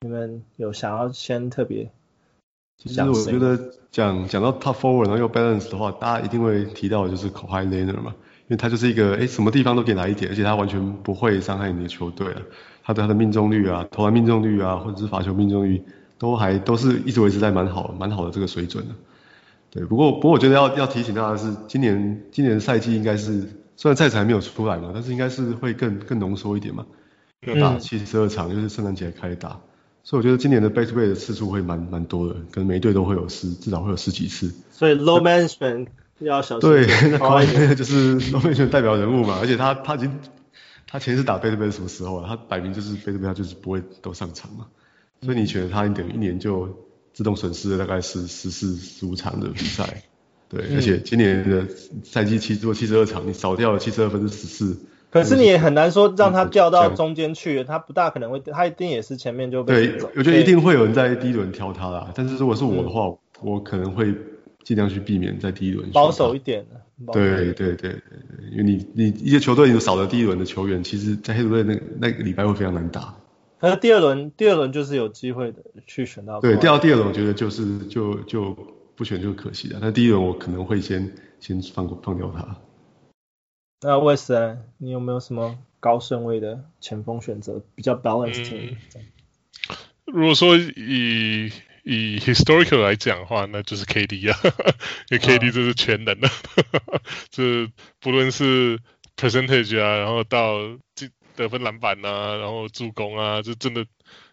[0.00, 1.90] 你们有想要先特别？
[2.78, 12.42] 其实我觉得讲讲到 top forward 然后又 balance 的话，大家一定会提到的就是 Kawhi Leonard 嘛，因为他就是一个哎什么地方都可以来一点，而且他完全不会伤害你的球队啊，
[12.82, 15.82] 他的他的命中率啊，投篮命中率啊，或者是罚球命中率
[16.18, 18.94] 都还都是一直维持在蛮好蛮好的这个水准的。
[19.70, 26.86] 对，不过不过我觉得要要提醒大家的是，今年今年的赛季应该是虽然赛程还没有出来嘛，但是应该是会更更浓缩一点嘛，
[27.46, 29.60] 要打七十二场，就是圣诞节开打。
[30.02, 34.54] 所以我觉得今年的 back to back 的次数会蛮蛮多的，可能每一队都会有十，至少会有十几次。
[34.70, 35.88] 所以 load management
[36.20, 36.70] 要小心。
[36.70, 40.16] 对， 那 Kawhi 就是 load management 代表人物嘛，而且他他已经
[40.86, 42.26] 他前一次打 back to back 什么时候啊？
[42.28, 44.66] 他摆明就是 back to back 他就是不会都上场嘛。
[45.26, 46.68] 所以你觉得他等于一年就
[47.12, 50.02] 自动损失了大概是十四十五场的比赛。
[50.48, 51.66] 对，而且今年的
[52.04, 54.78] 赛季七做七十二场，你少掉了七十二分之十四。
[55.10, 59.88] 可是你也很难说让他掉到中间去，他不大可能会，他一定也是前面就被。
[59.88, 62.12] 对，我觉得一定会有人在第一轮挑他啦。
[62.14, 64.14] 但是如果是我的话，嗯、我可能会
[64.62, 66.80] 尽量去避免在第一轮保守一点的。
[67.12, 68.00] 对对对对对，
[68.52, 73.16] 因为你你一些球队有少了第一轮的球员，其实在黑队那那个礼拜会非常难打。
[73.58, 76.40] 可是第二轮第二轮就是有机会的去选到。
[76.40, 78.54] 对，掉到第二轮我觉得就是就就
[78.94, 79.78] 不选就可惜了。
[79.80, 82.60] 那第一轮我可能会先先放过放掉他。
[83.80, 88.76] 那 Wes 你有没有什么高顺位的前锋选择，比较 balance team。
[88.96, 94.38] 嗯、如果说以以 historical 来讲的话，那就是 KD 啊，
[95.10, 96.28] 因为 KD 这是全能的，
[97.30, 98.80] 这、嗯、不论是
[99.16, 100.58] percentage 啊，然后到
[101.36, 103.86] 得分、篮板啊，然后助攻啊，就真的。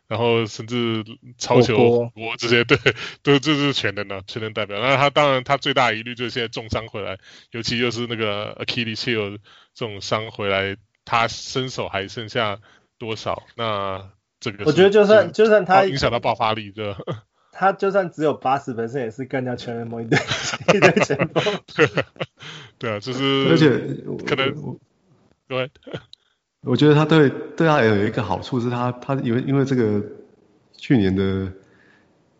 [0.06, 1.04] 然后甚至
[1.39, 2.78] 超球我这些，对，
[3.24, 4.78] 都这是全能的全能代表。
[4.80, 7.18] 那他当然他最大疑虑就是现在重伤回来，
[7.52, 9.39] 尤其又是那个 Achilles heel
[9.74, 12.60] 这种伤回来，他身手还剩下
[13.00, 13.44] 多少？
[13.56, 14.12] 那
[14.42, 16.96] 这个我觉得就算就算他影响到爆发力，的？
[17.52, 20.20] 他就算只有八十分，也是干掉全联盟一队
[20.76, 21.60] 一队前锋。
[22.78, 23.70] 对啊，就是而且
[24.28, 24.78] 可能
[25.48, 25.72] 对。
[26.65, 30.02] 我觉得他对对他有一个好处是他他因为因为这个
[30.78, 31.52] 去年的，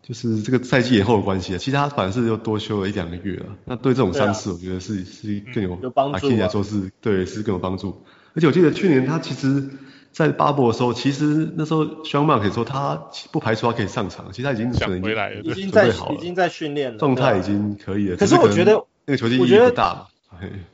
[0.02, 3.46] 就是这个赛季延后的关系啊，其实他反而是又多休了一两个月了。
[3.64, 6.30] 那对这种伤势，我觉得是、啊、是更有有帮助。
[6.30, 8.02] 来说是对是更有帮助。
[8.34, 9.68] 而且我记得去年他其实，
[10.10, 18.16] 在巴博的时候，其实那时候 Sean Marks 可以说他不排除他可以上场，其实他已经可能回来了，已经在已经在训练了，状态已经可以了。
[18.16, 20.06] 可是我觉得那个球技意义不大嘛。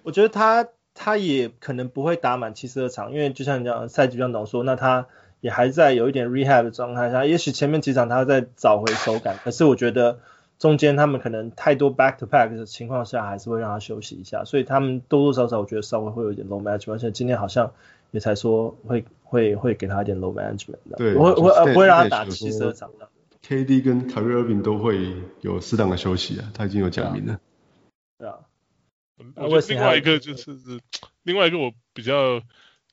[0.05, 0.67] 我觉得他。
[0.95, 5.07] 他也可能不会打满七十二场，因为就像你讲，赛季比较浓缩，那他
[5.41, 10.19] 也还在有一点 rehab 的状态下，也许前面几场他在找回手感，可是我觉得
[10.59, 17.73] 中间他们可能太多 back to back 的情况下，还是会让他休息一下，所以他们多多少少我觉得稍微会有一点 low management，而且今天好像
[18.11, 23.09] 也才说会会会给他一点 low management 的，对，会会不会让他打七十二场的。
[23.47, 27.41] KD 跟 Kyrie Irving 都会有适当的休息啊，他已经有讲明了。
[28.19, 28.35] 对啊。
[29.37, 30.51] 我觉得另外一个就是，
[31.23, 32.43] 另外一个我比较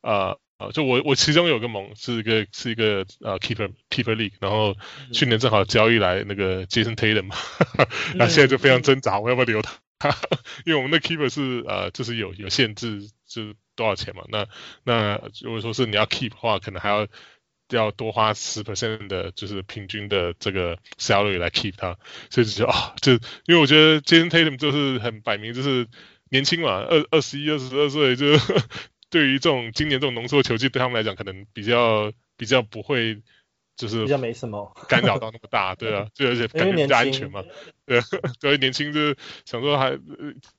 [0.02, 4.76] 啊啊，就我我其中有个盟是一个是一个呃 keeper keeper league，然后
[5.14, 7.36] 去年正好交易来那个 Jason Tatum 嘛，
[8.18, 9.78] 那、嗯、现在就非常挣扎，我要不要留他？
[10.66, 14.24] 因为我们的 keeper 是呃就是有有限制，就是多少钱嘛？
[14.30, 14.48] 那
[14.84, 17.08] 那如果说是你要 keep 的话，可能还要
[17.70, 21.98] 要多花十 percent 的，就是平均的这个 salary 来 keep 他，
[22.32, 23.14] 所以就啊，就
[23.46, 25.88] 因为我觉得 Jason Tatum 就是很摆明就是。
[26.30, 28.26] 年轻嘛，二二十一、二十二岁，就
[29.10, 33.22] 对于这种今年这种浓缩球季，对他们来讲可能比较比较不会，
[33.76, 37.44] 就是比较没什么干扰到那么大，对啊， 就而且感觉比较安全嘛，
[37.86, 38.02] 对，
[38.42, 39.98] 所以年轻就是想说还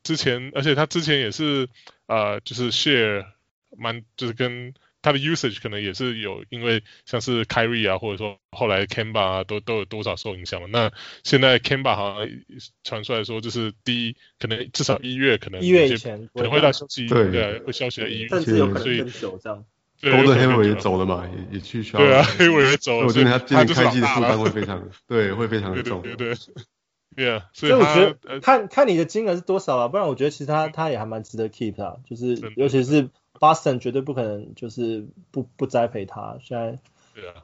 [0.02, 1.68] 之前，而且他之前也是
[2.06, 3.26] 呃，就是 share
[3.76, 4.74] 蛮就是跟。
[5.00, 10.66] 他的 usage 可能也是有，因为像是 Kyrie 啊，或者说后来 Kemba 啊，都都有多少受影响了。
[10.66, 10.90] 那
[11.22, 12.28] 现在 Kemba 好像
[12.82, 19.64] 传出来说，就是第一，可能至少一月可能一月以前可能会到休息，对对，会消息的一月，甚至有可能更久这样。
[20.00, 21.98] 对，欧文黑尾也走了嘛，也也去消。
[21.98, 26.02] 对啊，黑尾也走了，我觉得他今年开季的负担会非常，对，会非常的重。
[26.02, 26.34] 对对
[27.14, 33.08] 对啊，所以我觉得看看你的金额是多少啊，不然我觉得其实他他也还蛮值得 keep 啊，就是尤其是。
[33.38, 36.78] Boston 绝对不可能就是不不栽培他，现在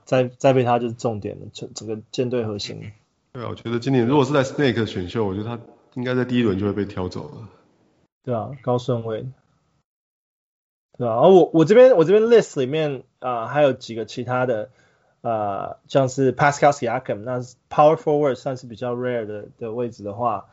[0.05, 2.93] 栽栽培他就是重点了，整整个舰队核心。
[3.33, 5.61] 对啊，我觉得今年如果是在 Snake 选秀，我觉得他
[5.95, 7.49] 应该在第一轮就会被挑走了。
[8.25, 9.27] 对啊，高顺位。
[10.99, 14.71] 对啊，而我我这边我这边 list 里面啊、呃、还有几个其他的
[15.23, 20.47] 啊、呃，像是 Pascal Siakam，那 Power Forward 算是比较 rare 的的位置的话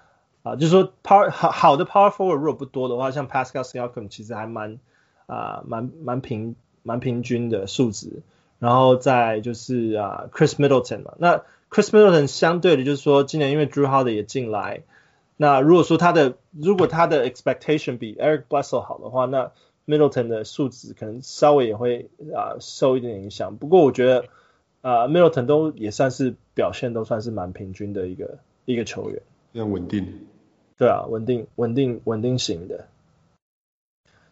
[0.44, 4.80] 啊、呃，就是说 Power 好好的 Power Forward 如果不多的话，像 Pascal Siakam 其实还蛮。
[5.28, 8.22] 啊，蛮蛮平蛮平均的数值，
[8.60, 14.82] 然后再就是啊，Chris Middleton 嘛，那 Chris Middleton 相对的，就是说今年因为 Drew Holiday 也进来，
[15.38, 19.52] 那如果说他的如果他的 expectation 比 Eric Bledsoe 好的话，那
[19.88, 23.58] Middleton 的数值可能稍微也会啊受一点影响。
[23.58, 24.26] 不过我觉得
[24.82, 29.22] 啊，Middleton 都也算是表现都算是蛮平均的一个一个球员，
[29.54, 30.06] 非常稳定。
[30.78, 32.88] 对啊，稳定稳定稳定型的。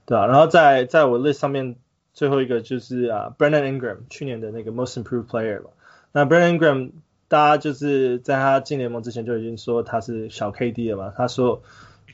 [0.10, 1.76] 对啊，然后在在我 list 上面
[2.16, 5.70] 最后一个就是啊，Brandon Ingram 去年的那个 Most Improved Player 嘛。
[6.12, 6.92] 那 Brandon Ingram
[7.28, 11.14] 大家就是在他进联盟之前就已经说他是小 KD 了嘛。
[11.16, 11.62] 他说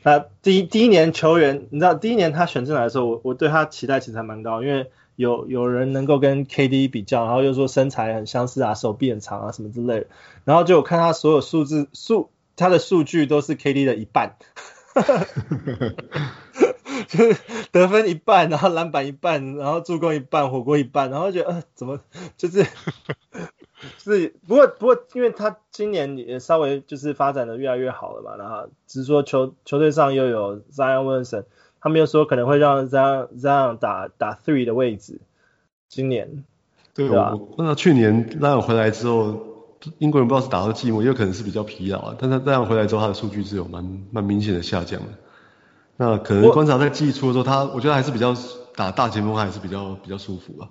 [0.04, 10.08] 他第一第一年球员，你知道第一年他选进来的时候，我我对他期待其实还蛮高，因为有有人能够跟 KD 比较，然后又说身材很相似啊，手臂很长啊什么之类的。
[10.44, 14.36] 然后就我看他所有数字数，他的数据都是 KD 的一半。
[17.08, 17.38] 就是
[17.72, 22.00] 得分一半，然后篮板一半，然后助攻一半，火锅一半，然后觉得呃怎么
[22.38, 22.66] 就是
[24.00, 31.46] 是不过不过，因为他今年也稍微就是发展的越来越好了嘛，然后只是说球球队上又有 Zion Williamson，
[31.82, 35.20] 他们又说可能会让 Zion Zion 打打 three 的位置，
[35.90, 36.44] 今年
[36.94, 37.34] 对吧？
[37.58, 45.08] 那去年 Zion 回来之后，英国人不知道是打到寂寞，也有可能是比较疲劳啊，但是 Zion 回来之后，他的数据是有蛮蛮明显的下降的。
[45.98, 48.36] 那可能观察在季初的时候，他我觉得还是比较
[48.76, 50.70] 打大前锋还是比较比较舒服啊。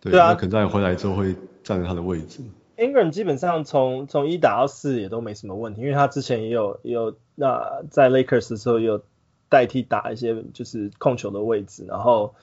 [0.00, 2.40] 对，对啊，那可能在回来之后会占着他的位置。
[2.76, 9.00] Ingram 基本上从从一打到四也都没什么问题，因为他之前也有也有那、呃、在 Lakers 的时候也有
[9.48, 12.34] 代替打一些就是控球的位置，然后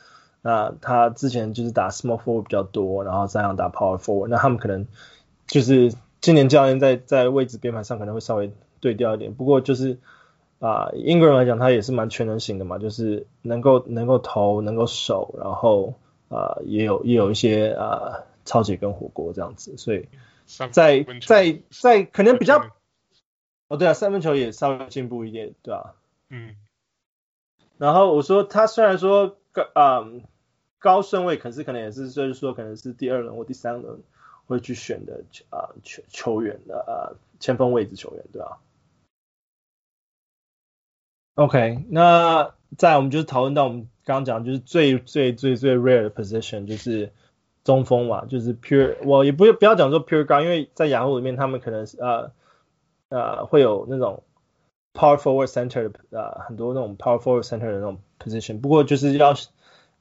[0.41, 4.88] 那、呃、他之前就是打 Small Forward 比较多，然后这样打 Power Forward，那他们可能
[5.47, 9.99] 就是今年教练在在位置编排上可能会稍微对调一点，不过就是
[10.62, 15.95] 啊、呃、Ingram 来讲他也是蛮全能型的嘛，就是能够能够投能够守，然后
[16.30, 17.89] 啊、呃、也有也有一些啊。
[18.14, 20.09] 呃超级跟火锅这样子，所以
[20.72, 22.57] 在在在可能比较，
[23.68, 25.93] 哦对啊，三分球也稍微进步一点，对啊，
[26.30, 26.55] 嗯。
[27.78, 30.24] 然后我说他虽然说高啊、嗯、
[30.80, 34.01] 高顺位，可是可能也是就是说可能是第二轮或第三轮
[34.47, 38.57] 会去选的啊球球员的啊前锋位置球员，对啊。
[41.36, 47.12] OK，那在我们就是讨论到我们刚刚讲就是最最最最 rare 的 position 就是。
[47.64, 52.32] 中锋嘛，就是 pure，我也不不要讲说 pure guard，因为在雅虎里面他们可能呃
[53.10, 54.24] 呃会有那种
[54.96, 59.36] power forward center 的呃很多那种 power forward center 的那种 position，不过就是要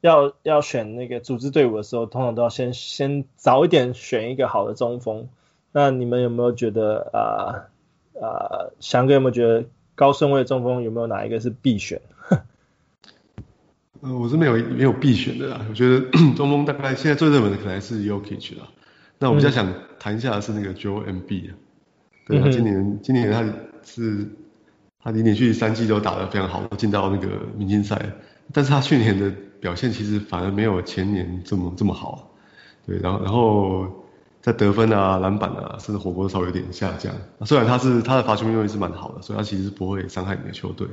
[0.01, 5.29] 要要选那个组织队伍的时候，通常都要先先早一点选一个好的中锋。
[5.71, 7.69] 那你们有没有觉得啊啊、
[8.15, 9.67] 呃呃，翔哥有没有觉得
[10.01, 12.01] 高顺位的中锋有没有哪一个是必选？
[14.01, 15.61] 呃，我是没有没有必选的啦。
[15.69, 16.01] 我觉得
[16.35, 18.67] 中锋大概现在最热门的可能还是 Jokic 啦。
[19.19, 21.55] 那我比较想谈一下的是那个 Joel Embiid 啊。
[22.25, 23.45] 对，他今年、嗯、今年他
[23.85, 24.27] 是
[25.03, 27.29] 他连续三季都打得非常好，进到那个
[27.59, 28.01] 明星赛。
[28.55, 29.31] 但是他去年的
[29.61, 32.35] 表现其实反而没有前年这么这么好。
[32.87, 34.07] 对，然后然后
[34.41, 37.13] 在得分啊、篮板啊，甚至火锅都稍微有点下降。
[37.45, 40.87] 虽然他是他的罚球命中率是蛮好的，所以他其实不会伤害你的球队。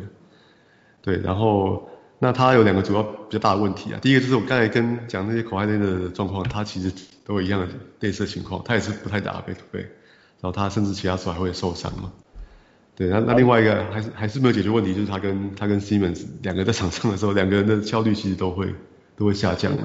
[1.01, 1.89] 对，然后。
[2.19, 6.91] 那他有两个主要比较大的问题啊，第一个就是我刚才跟讲那些口袋内的状况，他其实
[7.23, 7.67] 都一样的
[7.99, 9.81] 类似情况，他也是不太打 back to back，
[10.41, 12.11] 然后他甚至其他时候还会受伤嘛。
[12.95, 18.73] 对，那那另外一个还是还是没有解决问题，就是他跟他跟 Simmons 两个在场上的时候，两个人的效率其实都会
[19.15, 19.83] 都会下降的。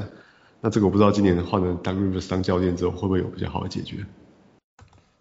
[0.63, 4.07] 那这个我不知道今年换了 Doc Rivers 当教练之后会不会有比较好的解决？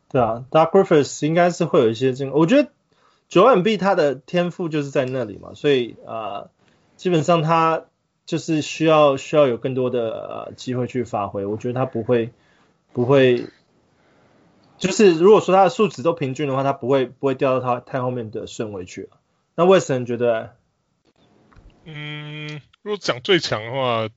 [0.08, 2.70] 对啊，Doc Rivers 应该是会有一些这个，我觉得
[3.30, 6.14] Joel Embiid 他的天赋就是在那里嘛，所以啊。
[6.14, 6.50] 呃
[6.98, 7.86] 基本上他
[8.28, 12.32] 就是需要需要有更多的呃机会去发挥，我觉得他不会
[12.94, 13.48] 不会，
[14.78, 19.18] 就是如果说他的数值都平均的话，他不会不会掉到他太后面的顺位去了。
[19.56, 20.52] 那为什么觉得？
[21.86, 24.08] 嗯，如果讲最强的话，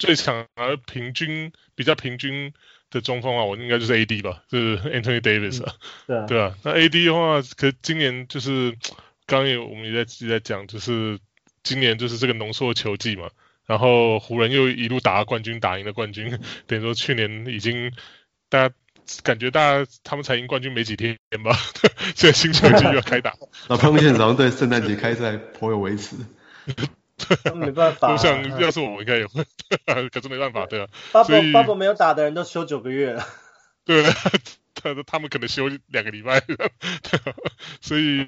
[0.00, 2.52] 最强而平均比较平均
[2.90, 5.74] 的中锋啊，我应该就是 AD 吧，就是 Anthony Davis 啊，
[6.08, 6.54] 嗯、对啊，对啊。
[6.64, 8.76] 那 AD 的话，可今年就是
[9.26, 11.20] 刚也我们也在自己在讲，就是。
[11.62, 13.28] 今年就是这个浓缩球季嘛，
[13.66, 17.92] 然后湖人又一路打冠军，打赢了冠军，等于说去年已经
[18.48, 18.74] 大家
[19.22, 21.54] 感觉大家他们才赢冠军没几天吧，
[22.16, 23.34] 现在新球季又要开打。
[23.68, 26.16] 那他们现在早上对圣诞节开赛颇有微词。
[27.54, 29.44] 没办法、啊，我想要是我应该也会，
[30.10, 30.88] 可是没办法，对啊。
[31.12, 33.26] 巴博巴博没有打的人都休九个月了。
[33.84, 34.02] 对，
[34.74, 36.42] 他他们可能休两个礼拜，
[37.80, 38.26] 所以。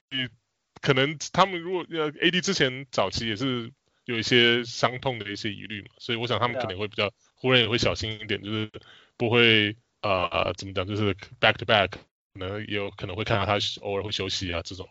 [0.80, 3.70] 可能他们如果呃 AD 之前早期也是
[4.04, 8.68] 有一些伤痛的一些疑虑嘛，所以我想他们可能会比较湖人也会小心一点，就是
[9.16, 11.90] 不会呃怎么讲，就是 back to back，
[12.34, 14.88] 可能也有可能会看到他偶尔会休息啊这种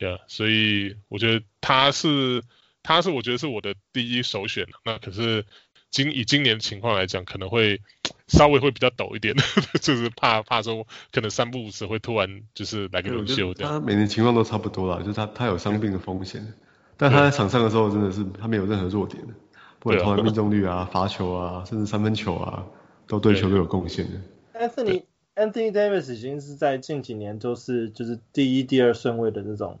[0.00, 2.42] ，yeah，所以我觉得他是
[2.82, 5.44] 他是我觉得是我的第一首选，那可是
[5.90, 7.80] 今以今年的情况来讲，可能会。
[8.28, 9.34] 稍微会比较陡一点，
[9.82, 13.72] 就是怕怕说可能三不五时会突然就是来个轮休这样。
[13.72, 16.54] 他每年情况都差不多啦，就是他他有伤病的风险，
[16.96, 19.34] 但他在场上的时候真的是他没有任何弱点的，
[19.80, 22.64] 不管投篮命中率啊、罚球啊，甚至三分球啊，
[23.08, 24.20] 都对球队有贡献的。
[24.54, 25.02] Anthony
[25.34, 29.80] Anthony Davis 已经是在近几年都是就是第一、第二顺位的这种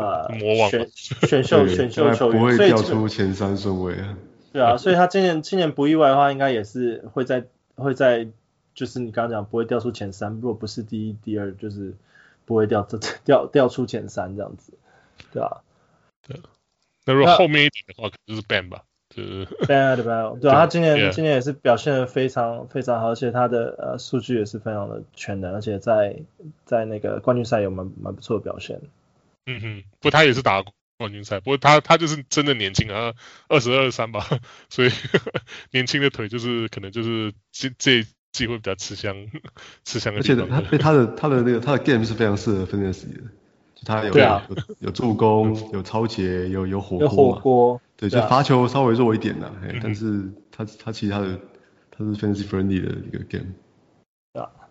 [0.00, 4.18] 呃魔王选选秀选秀球员，不会掉出前三顺位啊。
[4.52, 7.46] 对啊，所以他今年今年不意外的话，应该也是会在。
[7.78, 8.26] 会在
[8.74, 11.92] 就是你刚刚讲不会掉出前三，如果不是第一、第二，就是
[12.46, 14.72] 不会掉这掉掉出前三这样子，
[15.30, 15.60] 对吧？
[16.26, 16.40] 对。
[17.04, 26.16] 那如果后面一点的话，可能就是 Bam 吧，就是 Bam Adebayo 对啊，他今年今年也是表现的非常非常好，而且他的呃数据也是非常的全能，而且在
[26.64, 28.80] 在那个冠军赛有蛮蛮不错的表现。
[29.46, 30.62] 嗯哼，不，他也是打。
[30.98, 33.12] 冠军赛，不过他他就是真的年轻啊，
[33.50, 34.26] 二十二三吧，
[34.70, 35.30] 所以呵 呵
[35.70, 39.14] 年轻的腿就是可能就是这这一季会比较吃香，
[39.84, 40.20] 吃香的。
[40.20, 43.20] 而且他被他的他的那个他的 game 是非常适合 fantasy 的，
[43.84, 51.38] 他有、啊、有有助攻，有超截，有有火锅，有火锅，对，就罚球稍微弱一点呐、嗯，但是他他其他的
[51.90, 53.52] 他是 fantasy friendly 的一个 game。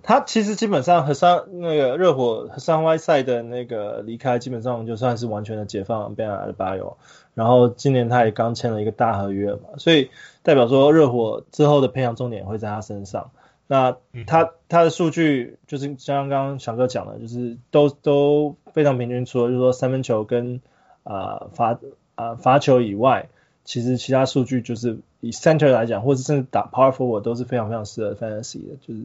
[0.08, 6.98] 他其实基本上和上那个热火和尚 Whiteside 的那个离开，基本上就算是完全的解放 Bam Adebayo，
[7.34, 10.12] 然后今年他也刚签了一个大合约嘛，所以
[10.44, 13.32] 代表说热火之后的培养重点会在他身上。
[13.66, 13.98] 那
[14.28, 20.62] 他他的数据就是像刚刚翔哥讲的，就是都都非常平均，除了就是说三分球跟
[21.04, 21.80] 啊罚
[22.14, 23.30] 啊罚球以外，
[23.64, 29.02] 其实其他数据就是以 center 来讲，或者甚至打 power forward 都是非常非常适合 fantasy 的，就是。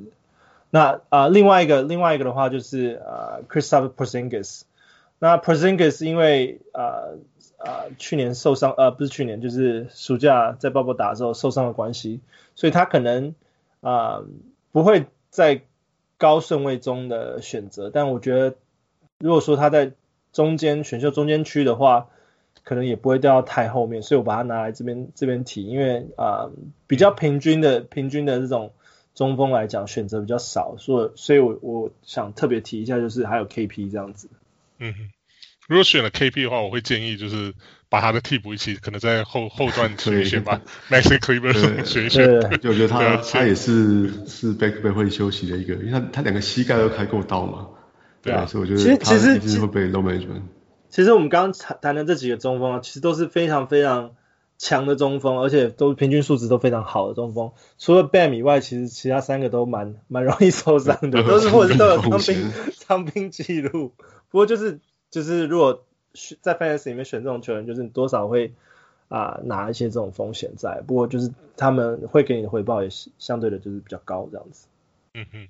[0.72, 4.62] 那啊、呃，另外一个另外一个的话就是呃，Kristaps Porzingis。
[5.18, 7.18] 那 Porzingis 因为呃
[7.58, 12.20] 呃去年受伤呃不是去年就是暑假在鲍勃打的时候受伤的关系，
[12.54, 13.34] 所以他可能
[13.80, 14.26] 啊、呃、
[14.70, 15.62] 不会在
[16.18, 17.90] 高顺位中的选择。
[17.90, 18.54] 但我觉得
[19.18, 19.90] 如果说他在
[20.32, 22.06] 中间选秀中间区的话，
[22.62, 26.52] 可能也不会掉到太后面，所以我把它拿来这边这边提，因为啊、呃、
[26.86, 28.70] 比较平均的平均的这种。
[29.14, 34.28] 中锋来讲选择比较少，所以所以我我想特别提一下，就是还有 KP 这样子。
[34.78, 35.10] 嗯哼，
[35.68, 37.52] 如果选了 KP 的话，我会建议就是
[37.88, 41.52] 把他的替补一起，可能在后 后段选一选吧，Maxi Kleber
[41.84, 42.60] 选一选。
[42.60, 47.68] 就我觉得他他也是是 back 被会休息的一个，因为他他两个膝盖都开过刀嘛。
[48.22, 50.42] 对啊，所以我觉得他其实其实会被 low management。
[50.88, 54.12] 其实我们刚刚谈的这几个中锋啊，其实都是非常非常。
[54.62, 63.92] 强的中锋，而且都平均素质都非常好的中锋，除了 Bam 以外，其实其他三个都蛮蛮容易受伤的， 都是或者都有伤兵伤兵记录。
[64.28, 64.78] 不过就是
[65.10, 65.82] 就是如果
[66.42, 68.52] 在 Fantasy 里面选这种球员，就是你多少会
[69.08, 70.82] 啊、呃、拿一些这种风险在。
[70.86, 74.66] 不过就是他们会给你的回报也是相对的就是比较高这样子。
[75.14, 75.48] 嗯嗯。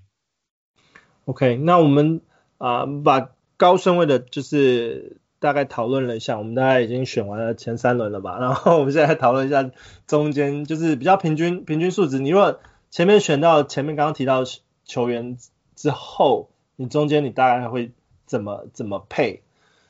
[1.25, 2.21] OK，那我们
[2.59, 5.17] 啊、呃、把高顺位的就是。
[5.41, 8.39] 大概讨论了一下，我们大概已经选完了前三轮了吧？
[8.41, 9.69] 然后我们现在讨论一下
[10.07, 12.21] 中间，就是比较平均平均数值。
[12.21, 12.61] 你如果
[12.91, 14.45] 前面选到前面刚刚提到
[14.85, 15.37] 球员
[15.75, 17.91] 之后，你中间你大概会
[18.27, 19.43] 怎么怎么配？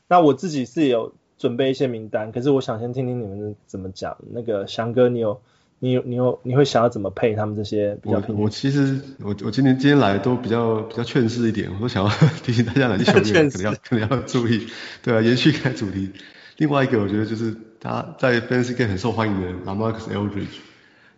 [0.09, 4.17] 那我自己是有准备一些名单，可是我想先听听你们怎么讲。
[4.31, 5.43] 那个翔哥，你有？
[5.83, 8.23] 你有你有你会想要怎么配他们这些比较？
[8.29, 12.11] 我我其实我我今天今天来都比较比较劝世一点，我都想要
[12.45, 14.67] 提醒大家哪些球员可能要可能要注意，
[15.03, 16.11] 对啊，延续开主题。
[16.59, 20.59] 另外一个我觉得就是他在 Fantasy Game 很受欢迎的 LaMarcus Aldridge，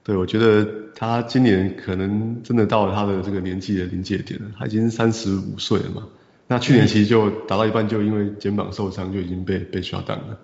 [0.04, 6.06] 对，我觉得他今年可能真的到了他的这个年纪的临界点了，他已经三十五岁了嘛。
[6.46, 10.38] 那去年其实就打到一半就因为肩膀受伤就已经被被 shut down 了。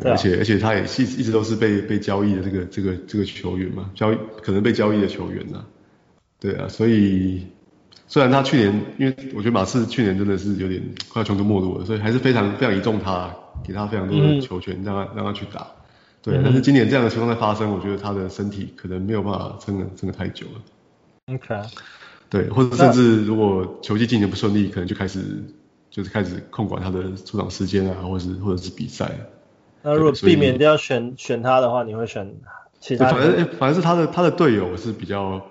[0.00, 5.66] 对，而且而且他也一一直都是被被交易的这个这个这个球员嘛，交易可能被交易的球员呐、啊，
[6.40, 7.46] 对啊，所以
[8.08, 15.66] 虽然他去年，因为我觉得马刺去年真的是有点快要穷途末路了，所以还是非常非常倚重他，给他非常多的球权，让他让他去打，
[16.22, 21.34] 对，但是今年这样的情况在发生，我觉得他的身体可能没有办法撑了撑得太久了。
[21.34, 21.68] OK，
[22.30, 25.20] 对，或者甚至如果球季进行不顺利，可能就开始
[25.90, 29.12] 就是开始控管他的出场时间啊，或者是或者是比赛。
[29.82, 32.34] 那如果避免掉选选他的话，你会选
[32.80, 33.10] 其他？
[33.10, 35.44] 反正反正是他的他的队友我是比较，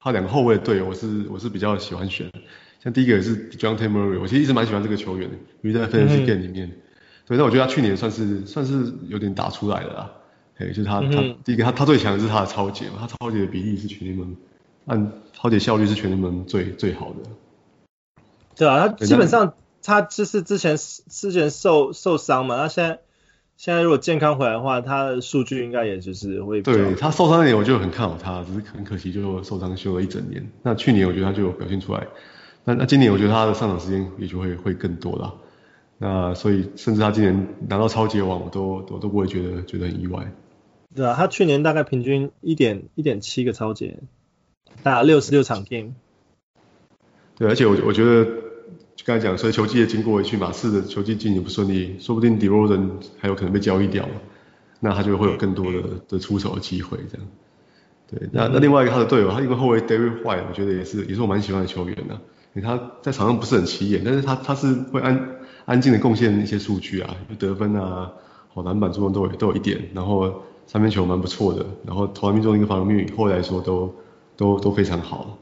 [0.00, 2.30] 他两个后卫的队友我是我是比较喜欢选。
[2.80, 6.70] 像第一个也是 Dejounte Murray，我其实一直蛮喜欢这个球员的，因为在 Fantasy Game 里面。
[7.26, 10.10] 对，那我觉得他去年算是算是有点打出来了啦。
[10.58, 14.36] 哎，就是他、嗯、他第一个他他最强的是他的抄截嘛，他抄截的比例是全联盟
[14.86, 17.16] 按抄截效率是全联盟最最好的。
[18.56, 23.00] 对啊，他基本上他就是之前之前受受伤嘛，他现在。
[23.58, 26.62] 现在如果健康回来的话，他的数据应该也就是会。
[26.62, 30.48] 对，他受伤那年我就很看好他，只是很可惜就受伤休了一整年。
[30.62, 32.06] 那去年我觉得他就有表现出来，
[32.62, 35.34] 那那今年我觉得他的上场时间也就会会更多了。
[35.98, 40.32] 那所以甚至他今年拿到超级王，我都我都不会觉得觉得很意外。
[40.94, 43.96] 对啊，他去年大概平均一点一点七个超级，
[44.84, 45.94] 打六十六场 game。
[47.36, 48.47] 对，而且我我觉得。
[48.98, 54.04] 就刚才讲，所以球季也经过，去马刺的球季进行不顺利，说不定 DeRozan 还有可能被交易掉，
[54.80, 55.78] 那他就会有更多的
[56.08, 57.26] 的出手的机会，这样。
[58.10, 62.14] 对，那那另外一个他的队友，他因为后卫 Derrick White，我觉得也是也是我蛮喜欢的球员的，
[62.54, 68.10] 因为他在场上不是很起眼，但是他他是会安安静的贡献一些数据啊，得分啊，
[68.52, 73.94] 好篮板助攻都有都有一点，然后三分球蛮不错的，然后投篮命中一个防御率，后来说都
[74.36, 75.38] 都都非常好。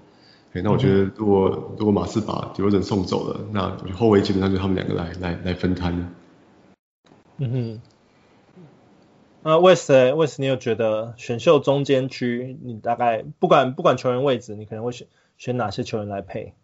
[0.63, 6.13] 那我觉得，如果、嗯、如果马刺把迪罗人送走了，那我觉得后卫基本上就他们两个来来来分摊了。
[7.39, 7.81] 嗯哼。
[9.43, 15.07] 那 Wes，Wes，你有觉得选秀中间区，你大概不管不管球员位置，你可能会选
[15.39, 16.55] 选哪些球员来配？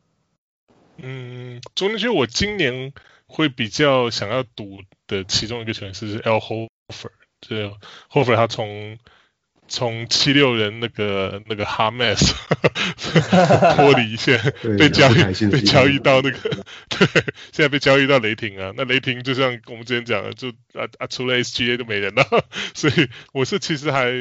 [0.97, 2.93] 嗯，中间区我今年
[3.27, 7.71] 会比较想要赌的其中一个球员是 Al Horford，就是
[8.11, 8.99] Horford 他从
[9.69, 12.35] 从七六人那个那个哈麦斯
[13.77, 14.39] 脱离线
[14.79, 16.39] 被交易被交易到那个
[16.91, 17.07] 对，
[17.53, 20.49] 现在被交易到雷霆啊，那雷霆就像我们之前讲的，就
[20.79, 22.25] 啊啊除了 SGA 就没人了，
[22.75, 24.13] 所以我是其实还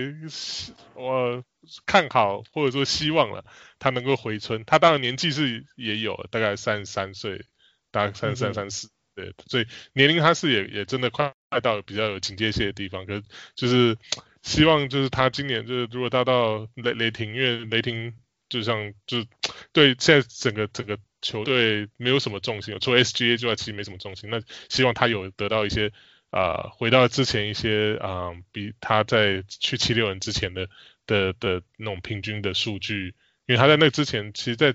[0.94, 1.44] 我
[1.86, 3.44] 看好或者说希望了
[3.78, 7.44] 他能够回春，他当然年纪是也有大概三十三岁，
[7.92, 13.24] 大概三十三三四，对，所以年龄他是也也真的快快到比较有警戒线的地方，可是
[13.56, 13.98] 就是。
[14.44, 18.14] 希望就是他今年就是如果他到雷雷霆，因为雷霆
[18.50, 19.26] 就像就
[19.72, 24.30] 对现在整个整个球队没有什么重心，除了 SGA 之外其实没什么重心。
[24.30, 25.92] 那希望他有得到一些
[26.32, 30.70] 啊、回到之前一些啊、比他在去七六人之前的
[31.06, 33.14] 的的那种平均的数据，
[33.46, 34.74] 因为他在那之前，其实，在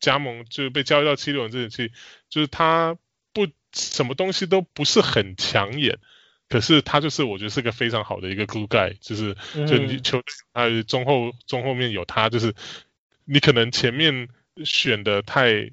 [0.00, 1.92] 加盟就是被交易到七六人之前，其实
[2.28, 2.98] 就是他
[3.32, 5.98] 不什么东西都不是很抢眼。
[6.48, 9.34] 可是他就是我觉得是个非常好的一个 glue guy，就是
[9.66, 12.54] 就你球队他中后中后面有他，就是
[13.24, 14.28] 你可能前面
[14.64, 15.70] 选的太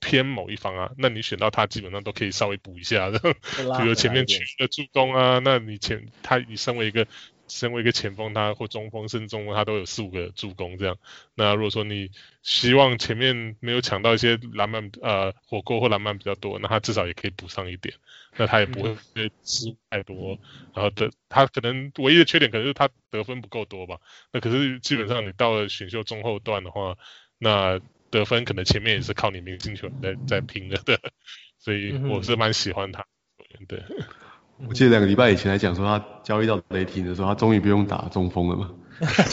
[0.00, 7.06] 偏某一方啊，那你选到他基本上都可以稍微补一下，比如前面取的助攻啊，那你前他你身为一个。
[7.48, 10.96] 身为一个前锋，他或中锋甚至中锋，他都有四五个助攻这样。
[11.34, 12.10] 那如果说你
[12.42, 17.94] 希望前面没有抢到一些篮板，呃，火锅或篮板比较多，那他至少也可以补上一点。
[18.36, 18.96] 那他也不会
[19.44, 20.38] 失误太多。
[20.74, 24.00] 然后的他可能唯一的缺点可能是他得分不够多吧。
[24.32, 26.96] 那可是基本上你到了选秀中后段的话，
[27.38, 27.80] 那
[28.10, 30.80] 得分可能前面也是靠你明星球员在在拼的。
[31.58, 33.06] 所以我是蛮喜欢他。
[33.68, 33.82] 对。
[34.68, 38.70] 我记得两个礼拜以前还讲说他交易到雷霆的时候，他终于不用打中锋了嘛，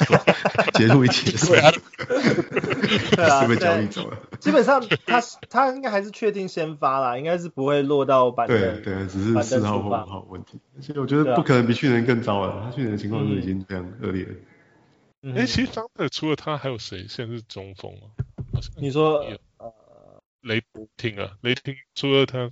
[0.73, 1.31] 结束一切，
[3.15, 4.17] 对啊，被交易走了。
[4.39, 8.57] 基本上他他应该还是确定先发啦，应该是不会落到板凳。
[8.57, 10.59] 对对，只是四号或五号问题。
[10.75, 14.31] 而且我觉得不可能比去年更糟了，他去年的情况是已经非常恶劣了。
[15.23, 17.05] 哎、嗯，其实桑特除了他还有谁？
[17.07, 18.09] 现在是中锋啊？
[18.75, 19.23] 你说
[19.59, 19.71] 呃，
[20.41, 20.63] 雷
[20.97, 22.49] 霆啊，雷霆除了他，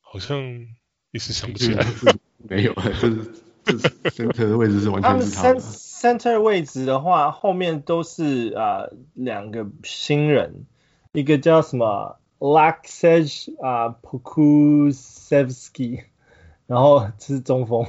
[0.00, 0.68] 好像。
[1.10, 1.86] 一时想不起来，
[2.36, 3.32] 没有，就是
[3.64, 5.42] 这是 center 的位置是完全是他。
[5.42, 10.66] 他们 center 位置的话，后面都是啊两个新人，
[11.12, 16.02] 一个叫什么 Aleksej 啊 Pokusevsky，
[16.66, 17.86] 然后这是中锋，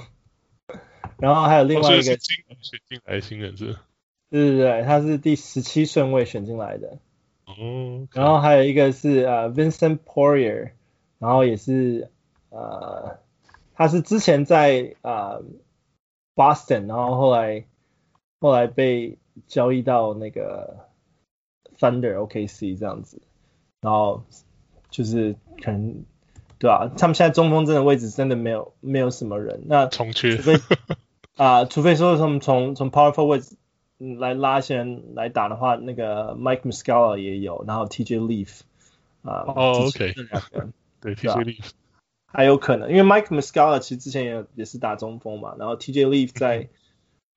[1.18, 2.38] 然后还有另外一个选进
[3.04, 3.76] 来的新人是，
[4.30, 7.00] 对对对，他是第十七顺位选进来的。
[7.46, 10.72] 哦、okay，然后还有一个是啊 Vincent Poirier，
[11.20, 12.10] 然后也是。
[12.60, 13.20] 呃，
[13.74, 15.41] 他是之前在呃
[16.36, 17.66] Boston，然后后来
[18.41, 20.88] 后来被交易到那个
[21.78, 23.22] Thunder OKC 这样子，
[23.82, 24.24] 然后
[24.89, 26.03] 就是可能
[26.57, 26.91] 对吧、啊？
[26.97, 30.55] 他们现在中锋真的位置真的没有没有什么人，那重缺，除非
[31.38, 33.55] 啊、呃，除非说他们从从 Power Forward 位置
[34.20, 38.62] 来拉一些人来打的话，那个 Mike Muscala 也有，然后 TJ Leaf
[39.24, 40.14] 啊，哦、oh, OK，
[40.99, 41.72] 对 TJ Leaf。
[42.32, 46.70] 还有可能，因为 Mike Muscala 其实之前也也是打中锋嘛，然后 TJ Leaf 在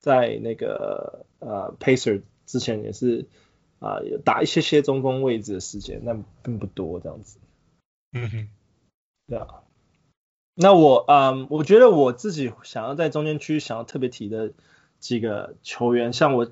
[0.01, 3.27] 在那个呃 Pacer 之前也是
[3.79, 7.39] 啊、打一些些中锋位置的时间，但并不多这样子。
[8.13, 8.49] 嗯哼，
[9.27, 9.47] 对啊。
[10.55, 14.53] 那我嗯，我觉得我自己想要在中间区想要特别提的
[15.01, 16.47] 几个球员，像我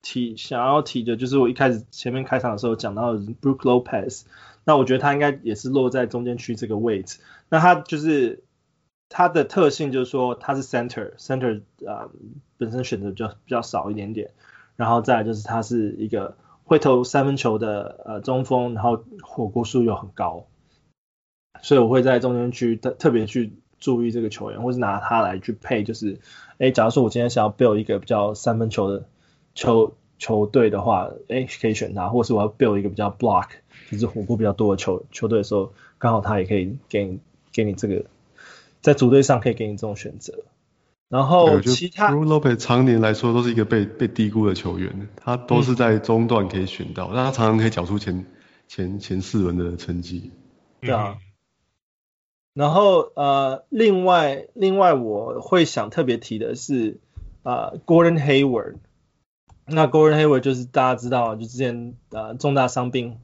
[0.00, 4.22] 提想要提的就是我一开始前面开场的时候讲到的 Brook Lopez。
[4.64, 7.18] 那我觉得他应该也是落在中间区这个位置。
[7.48, 8.44] 那他就是
[9.08, 12.08] 他的特性就是说他是 center，center 啊、
[12.56, 14.30] 本身选择就比较少一点点。
[14.76, 20.46] 然后再来就是他是一个会投三分球的呃中锋，然后火锅数又很高。
[21.62, 25.82] 所以我会在中间区特特别去注意这个球员，或是拿他来去配。
[25.82, 26.20] 就是
[26.58, 29.08] 哎，假如说我今天想要 build 一个比较三分球的
[29.54, 33.48] 球球队的话，哎，可以选他，或是我要 build 一个比较 block。
[33.90, 37.18] 就是火锅比较多的球球队的时候，刚好他也可以给你
[37.52, 38.04] 给你这个
[38.80, 40.34] 在组队上可以给你这种选择。
[41.08, 48.26] 然后其他 Brook Lopez 常年来说都是一个被被低估的球员，他都是在中段可以选到，那、嗯、他常常可以缴出前
[48.66, 50.30] 前前四轮的成绩。
[50.80, 51.16] 对啊。
[52.54, 56.98] 然后呃，另外另外我会想特别提的是
[57.42, 58.76] 呃 Gordon Hayward。
[59.66, 63.18] 那 Gordon Hayward 就是大家知道，就之前呃重大伤病。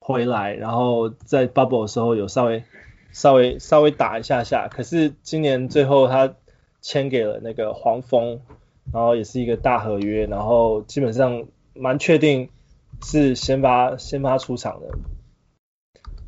[0.00, 2.64] 回来，然后在 bubble 的时候有稍微
[3.12, 6.34] 稍微稍微打一下下，可是今年最后他
[6.80, 8.40] 签给了那个黄蜂，
[8.92, 12.50] 然后也是一个大合约，然后基本上蛮确定
[13.02, 14.98] 是先发先发出场的。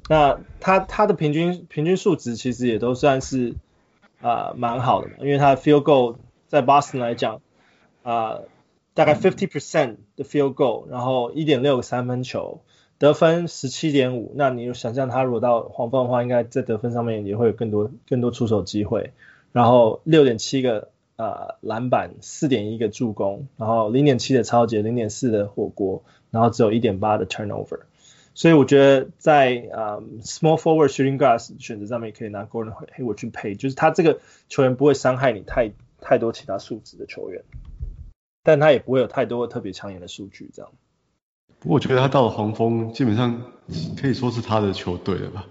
[0.09, 3.55] 那他他的平均平均数值其实也都算是
[4.21, 6.17] 啊蛮、呃、好的嘛，因为他的 field goal
[6.49, 7.37] 在 Boston 来讲
[8.03, 8.49] 啊、呃、
[8.93, 12.61] 大概 fifty percent 的 field goal，然后一点六个三分球，
[13.01, 14.33] 得分十七点五。
[14.37, 19.15] 那你想象他如果到黄蜂的话，应该在得分上面也会有更多更多出手机会，
[19.53, 27.81] 然后六点七个呃篮板，四点一个助攻，然后零点七的抄截，零点四的火锅，然后只有一点八的 turnover。
[28.35, 34.21] 所以我觉得在呃、um, small forward shooting guard 选择上面可以拿 Gordon Hayward 去配，就是他这个
[34.51, 37.43] 球员不会伤害你太太多其他素质的球员，
[38.45, 40.71] 但他也不会有太多特别抢眼的数据这样。
[41.61, 43.43] 不过我觉得他到了黄蜂，基本上
[44.01, 45.47] 可以说是他的球队了吧，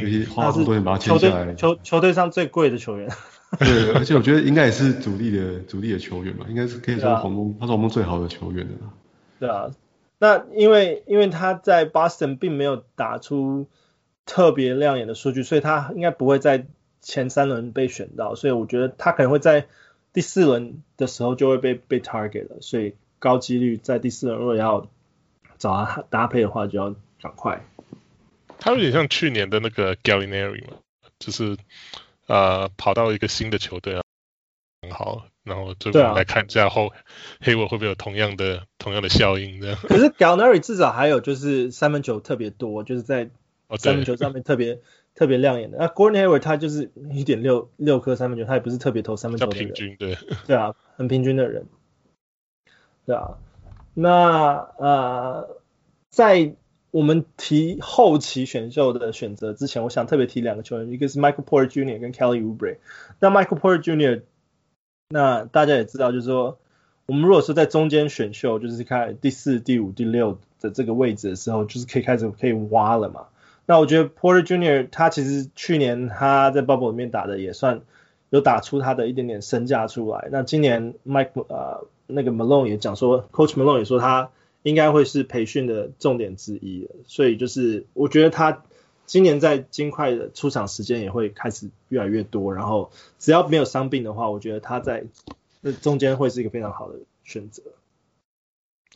[0.00, 3.10] 尤其花这么多钱把他签下来，球球球队上最贵的球员。
[3.58, 8.92] 对，而且我觉得应该也是主力的主力的球员吧，应该是可以说黄蜂、啊、他是黄蜂最好的球员了。
[9.38, 9.70] 对啊。
[10.18, 13.68] 那因为因为他在 Boston 并没有打出
[14.24, 16.66] 特别亮眼的数据，所以他应该不会在
[17.02, 19.66] 前三轮被选到，所以我觉得他可能会在
[20.14, 24.88] 第四轮的时候就会被被 target 了，所以高几率在第四轮如果要
[25.58, 27.64] 找他搭配的话，就要赶快。
[28.58, 30.76] 他有点像去年的那个 Gallinari 嘛，
[31.18, 31.56] 就是
[32.26, 34.02] 呃跑到一个新的球队啊，
[34.82, 35.26] 很好。
[35.44, 36.92] 然后就来看一下后
[37.40, 39.78] 黑我会不会有同样的同样的效应这样。
[39.80, 43.30] 可是 Gallinari 至少还有就是三分球特别多，就是在
[43.78, 44.78] 三分球上面特别、哦、
[45.14, 45.78] 特别亮眼的。
[45.78, 49.66] 那 Gordon Hayward 他就是一点六六颗三分球，他也不是特别投三分球的人。
[49.66, 50.18] 平均对。
[50.48, 51.64] 对啊，很平均的人。
[53.06, 53.38] 对啊，
[53.94, 55.48] 那呃，
[56.10, 56.54] 在
[56.90, 62.00] 我们提后期选秀的选择之前，我想特别提两个球员，一个是 Michael Porter Jr.
[62.00, 62.78] 跟 Kelly u b r e。
[63.20, 64.22] 那 Michael Porter Jr.
[65.08, 66.58] 那大家也知道，就是说，
[67.06, 73.26] 我们如果说在中间选秀，就是看第四、第五、第六的这个位置的时候，就是可以开始可以挖了嘛。
[73.66, 74.88] 那我觉得 Porter Jr.
[74.90, 77.82] 他其实去年他在 Bubble 里面打的也算
[78.30, 80.28] 有打出他的一点点身价出来。
[80.32, 84.30] 那今年 Mike 呃那个 Malone 也讲说，Coach Malone 也说他
[84.62, 86.88] 应该会是培训的重点之一。
[87.06, 88.62] 所以就是我觉得他。
[89.08, 92.90] 今年在金块的出场时间也会开始越来越多，然后
[93.20, 95.04] 只要没有伤病的话，我觉得他在
[95.60, 97.62] 那中间会是一个非常好的选择。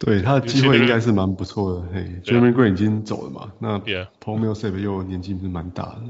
[0.00, 1.82] 对，他的机会应该是蛮不错的。
[1.92, 3.52] 嘿 j e r e m y Grant 已经走了嘛？
[3.60, 6.02] 那 Paul Millsap 又年纪是蛮大的。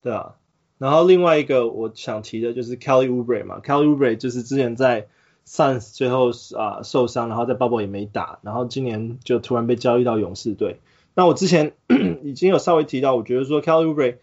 [0.00, 0.36] 对啊，
[0.78, 5.08] 然后另外一个我想提的就是 Kelly Oubre 嘛，Kelly Oubre 就是之前在
[5.48, 10.78] Suns 最后啊受伤，然后在 Bubble 也没打，然后今年就突然被交易到勇士队。
[11.14, 11.72] 那我之前
[12.22, 14.16] 已经有稍微提到，我觉得说 Kelly Oubre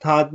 [0.00, 0.30] 他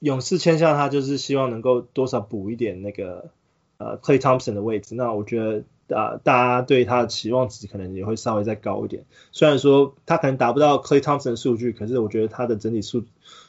[0.00, 3.30] 勇士签下他就是希望能够多少补一点那个
[3.78, 4.94] 呃 Klay Thompson 的位置。
[4.94, 9.04] 那我觉得啊、大家对他的期望值可能也会稍微再高一点。
[9.32, 13.04] 虽然说他可能达不到 Klay Thompson 的数据，可是我觉得他的整体数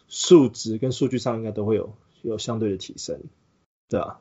[0.09, 1.93] 数值跟数据上应该都会有
[2.23, 3.21] 有相对的提升，
[3.89, 4.19] 对啊。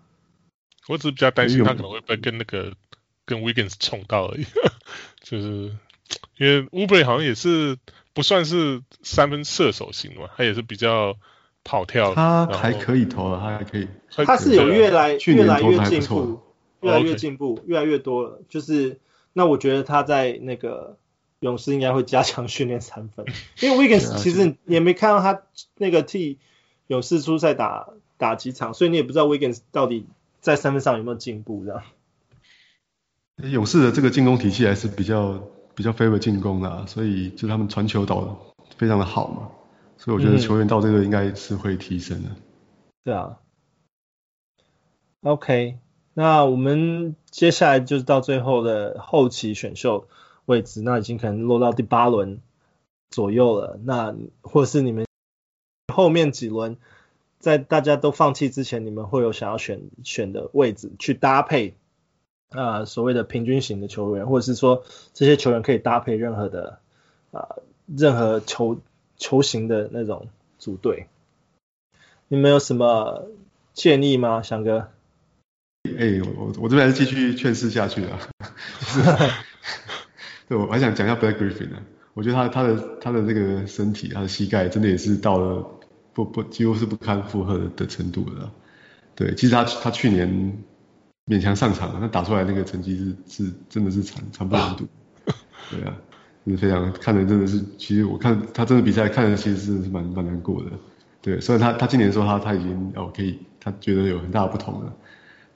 [0.88, 2.72] 我只是比较担心他可能会被跟那个
[3.24, 4.46] 跟 Wiggins 冲到而已，
[5.22, 5.72] 就是。
[6.36, 7.78] 因为 Oubre 好像也是
[8.12, 11.16] 不算是三分射手型嘛，他也是比较
[11.64, 12.14] 跑跳。
[12.14, 13.88] 他还可以投了，他还可以。
[14.10, 16.42] 他是有越来越来越进步，
[16.82, 18.42] 越来越进步，越来越多了。
[18.48, 19.00] 就是
[19.32, 20.98] 那我觉得他在那个
[21.40, 23.24] 勇士应该会加强训练三分，
[23.60, 25.42] 因为 Wiggins 其实也没看到他
[25.78, 26.38] 那个替
[26.88, 30.06] 勇士出赛打打几场，所以你也不知道 Wiggins 到底
[30.44, 31.82] 在三分上有没有进步这样。
[33.50, 35.42] 勇士的这个进攻体系还是比较。
[35.76, 38.36] 比较 favor 进攻啦，所以就他们传球导的
[38.76, 39.50] 非常的好嘛，
[39.98, 42.30] 所以我觉得球员到这个应该是会提升的。
[42.30, 42.36] 嗯、
[43.02, 43.40] 对啊。
[45.22, 45.78] OK，
[46.12, 50.06] 那我们接下来就是到最后的后期选秀
[50.44, 52.40] 位置，那已经可能落到第八轮
[53.10, 53.80] 左右了。
[53.82, 55.04] 那或是你们
[55.92, 56.76] 后面几轮
[57.44, 61.74] 在大家都放弃之前，你们会有想要选选的位置去搭配？
[62.48, 66.78] 啊、呃，所谓的平均型的球员，或者是说这些球员可以搭配任何的
[67.32, 68.80] 啊、任何球
[69.18, 70.28] 球型的那种
[70.58, 71.08] 组队，
[72.28, 73.26] 你们有什么
[73.74, 74.88] 建议吗，翔哥？
[75.98, 78.18] 哎、我我这边还是继续劝世下去啊。
[80.48, 81.82] 对，我还想讲一下 Black Griffin 呢，
[82.14, 85.80] 我觉得他他的他的这个身体，他的膝盖真的也是到了
[86.14, 88.50] 不不几乎是不堪负荷的的程度了。
[89.14, 90.56] 对，其实他他去年。
[91.26, 94.86] 勉强上场了，他打出来那个成绩是是真的是惨惨不忍睹，
[95.70, 95.96] 对啊，
[96.44, 100.70] 就是非常看的真的是，其实我看他真的比赛看的其实是蛮蛮难过的，
[101.22, 104.94] 对，虽然他他今年说他他已经哦可以，他觉得有很大的不同了，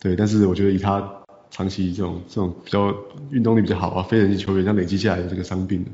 [0.00, 1.06] 对，但是我觉得以他
[1.50, 2.94] 长期这种这种比较
[3.30, 5.84] 运动力比较好啊，非人级球员，像累积下来的这个伤病，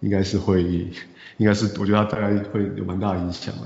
[0.00, 3.62] 应该是会，应该是我觉得他大概会有蛮大的影响的。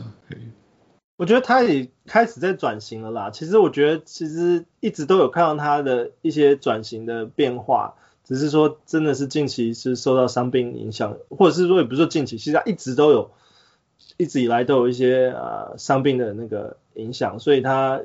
[1.16, 3.30] 我觉得他也开始在转型了啦。
[3.30, 13.30] 其实我觉得其实一直都有看到他的一些转型的变化，只是说真的是近期是受到伤病影响，或者是说也不是说近期，其实他一直都有，
[14.16, 18.03] 一直以来都有一些呃伤病的那个影响，所以他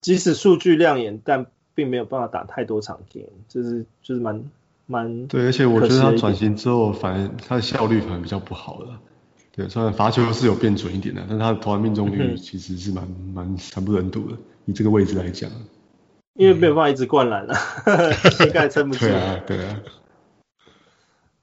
[0.00, 1.46] 即使数据亮眼，但
[1.76, 4.50] 并没有办法打太多场 game，就是就是蛮
[4.86, 9.00] 蛮对，而且我觉得他转型之后，反而他的效率反而比较不好了。
[9.52, 14.36] 对，虽然罚球是有变准一点的，但他的投篮命中率其实是蛮蛮惨不忍睹的。
[14.66, 15.48] 以这个位置来讲，
[16.34, 17.54] 因为没有办法一直灌篮了，
[18.36, 19.06] 膝盖撑不住。
[19.06, 19.80] 对啊，对啊。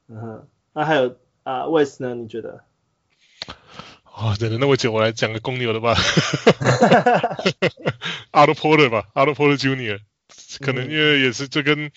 [0.10, 2.16] 嗯哼，那还有啊，West 呢？
[2.16, 2.62] 你觉得？
[4.14, 5.96] 哦，等了那么久，我来讲个公牛的吧。
[8.34, 10.00] Otto Porter 吧，Otto Porter Junior，
[10.60, 11.92] 可能因为也是就跟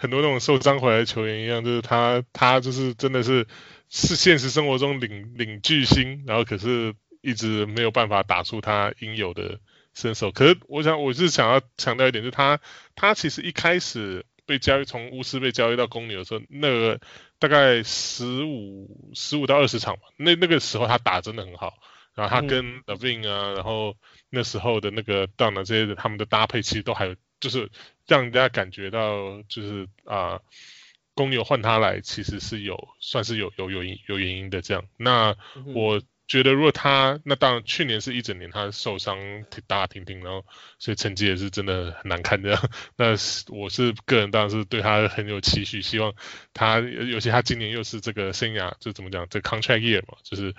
[0.00, 3.46] 很多那种受伤回来的球员一样，就是他他就是真的是。
[3.92, 9.58] 是现实生活中领领巨星，然后可是一直没有办法打出他应有的
[9.94, 10.30] 身手。
[10.30, 12.60] 可是我想，我是想要强调一点，就是他
[12.94, 17.00] 他其实一开始被交易从巫师被交易到公牛的时候，那个
[17.40, 21.74] 大概十五十五到二十场吧，那那个时候他打真的很好。
[22.14, 23.96] 然后他跟 LaVine 啊，嗯、然后
[24.28, 27.70] 那时候的那个 Dunn 这些他们的搭配，其实都还有就是
[28.06, 30.32] 让人家感觉到就是啊。
[30.32, 30.42] 呃
[31.12, 34.86] 公牛换他来，其实是有算是有有有有原因的这样。
[34.96, 35.36] 那
[35.74, 39.18] 我觉得，如果他那当然去年是一整年他受伤
[39.50, 40.46] 挺大挺挺，然后
[40.78, 42.70] 所以成绩也是真的很难看这样。
[42.96, 43.08] 那
[43.48, 46.14] 我是个人当然是对他很有期许，希望
[46.54, 50.54] 他尤其他今年又是这个生涯就怎么讲这个 contract year 嘛，就是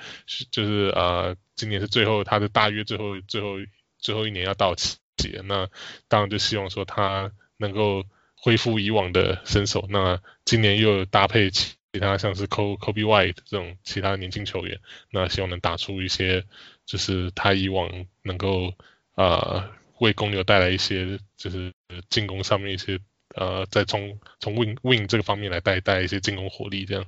[0.51, 3.55] 就是呃今年是最后他的大约最后最后
[3.97, 4.97] 最后一年要到期，
[5.45, 5.69] 那
[6.07, 8.05] 当然就希望说他能够。
[8.43, 14.79] 恢复以往的身手，那今年又搭配其他像是 Kobe White 这种其他年轻球员，
[15.11, 16.43] 那希望能打出一些，
[16.87, 18.73] 就是他以往能够
[19.13, 19.69] 呃
[19.99, 21.71] 为公牛带来一些，就是
[22.09, 22.99] 进攻上面一些
[23.35, 27.05] 呃，再从从 Win Win 这个方面来带带一些进攻火力这样。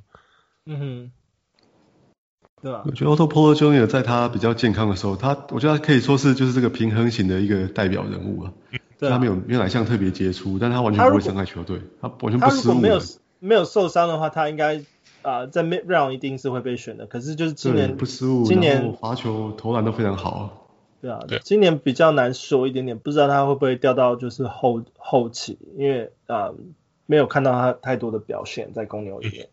[0.66, 1.12] 嗯哼，
[2.64, 2.82] 对吧。
[2.86, 3.86] 我觉得 Otto Porter Jr.
[3.86, 8.54] 在他比较健康的时候，他我觉得他可以说是就是这个平衡型的一个代表人物啊。
[8.72, 12.62] 嗯对啊、他没有没有哪项特别杰出，但他完全不会伤害球队，他完全不失误。
[12.62, 13.00] 他如果没有
[13.40, 14.78] 没有受伤的话，他应该
[15.24, 17.06] 啊、呃、在 mid round 一定是会被选的。
[17.06, 20.30] 可是就是今年不失误，今年罚球投篮都非常好。
[20.30, 20.50] 啊
[21.02, 26.56] 对啊，对，今年比较难说一点点，不知道他会不会掉到就是后后期，因为啊、呃、
[27.06, 29.48] 没有看到他太多的表现在公牛里面。
[29.48, 29.50] 嗯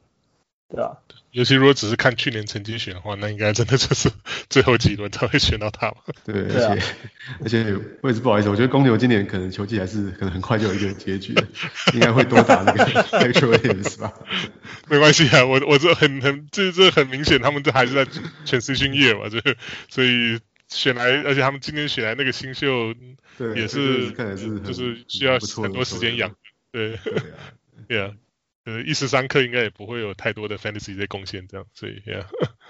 [0.73, 0.97] 对啊，
[1.33, 4.09] 尤其如果只是看去年成绩选的话，那应该真的就是
[4.49, 5.97] 最后几轮才会选到他吧？
[6.25, 6.77] 对，而且、啊、
[7.43, 11.45] 而且我也是不好意思，我觉得公牛今年可能球季还是可能很快就有一个结局的，
[11.93, 12.85] 应该会多打那个
[13.19, 14.13] Extra Innings 吧？
[14.89, 18.07] 没关系啊，我我这很很这这很明显，他们这还是在
[18.47, 19.41] Transition Year 嘛，就
[19.89, 22.95] 所以选来，而且他们今年选来那个新秀，
[23.37, 26.33] 对，也是看来是就是需要很多时间养，
[26.71, 26.97] 对，
[27.89, 28.13] 对啊。
[28.67, 32.27] 呃，一时三刻应该也不会有太多的 fantasy 在贡献这样，所以，yeah.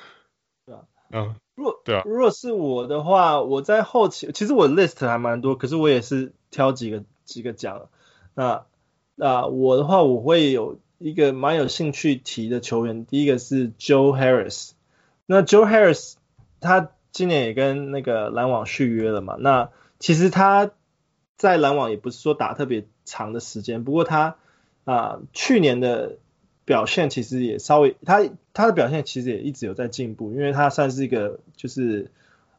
[0.65, 7.89] 对啊，嗯，如果对啊，如果是我的话，我在后期，其实我的 list 还蛮多，可是我也是挑几个几个讲。
[8.35, 8.67] 那
[9.17, 14.71] 那我的话，我会有一个蛮有兴趣提的球员，第一个是 Joe Harris。
[15.27, 16.15] 那 Joe Harris
[16.61, 19.35] 他今年也跟那个篮网续约了嘛？
[19.41, 20.71] 那其实他
[21.37, 24.37] 在篮网也不是说打特别长的时间，不过他。
[24.91, 26.17] 啊、去年的
[26.65, 32.11] 表现其实也稍微，他他的表现其实也一直有在进步，因为他算是一个就是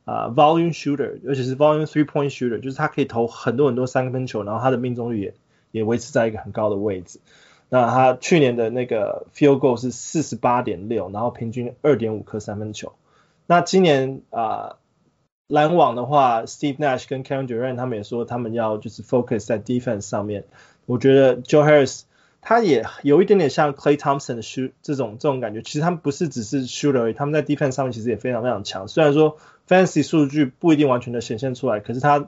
[0.06, 5.34] 啊、volume shooter，而且是 volume three point shooter，就是他可以投很多很多三分球，然后他的命中率也
[5.72, 7.20] 也维持在一个很高的位置。
[7.68, 12.94] 那他去年的那个 field goal 是四十八点六，然后平均二点五颗三分球。
[13.46, 14.78] 那今年啊，
[15.48, 20.46] 篮、网的话，Steve Nash 跟 Kevin Durant 他们也说他们要就是 focus 在 defense 上面。
[20.86, 22.04] 我觉得 Joe Harris。
[22.42, 28.88] 他也有一点点像 Klay Thompson 的 shoot 这种这种感觉，其实他们不是只是 shooter 而已，他们在 defense 上面其实也非常非常强。
[28.88, 29.38] 虽然说
[29.68, 32.28] fantasy 数据不一定完全的显现出来，可是他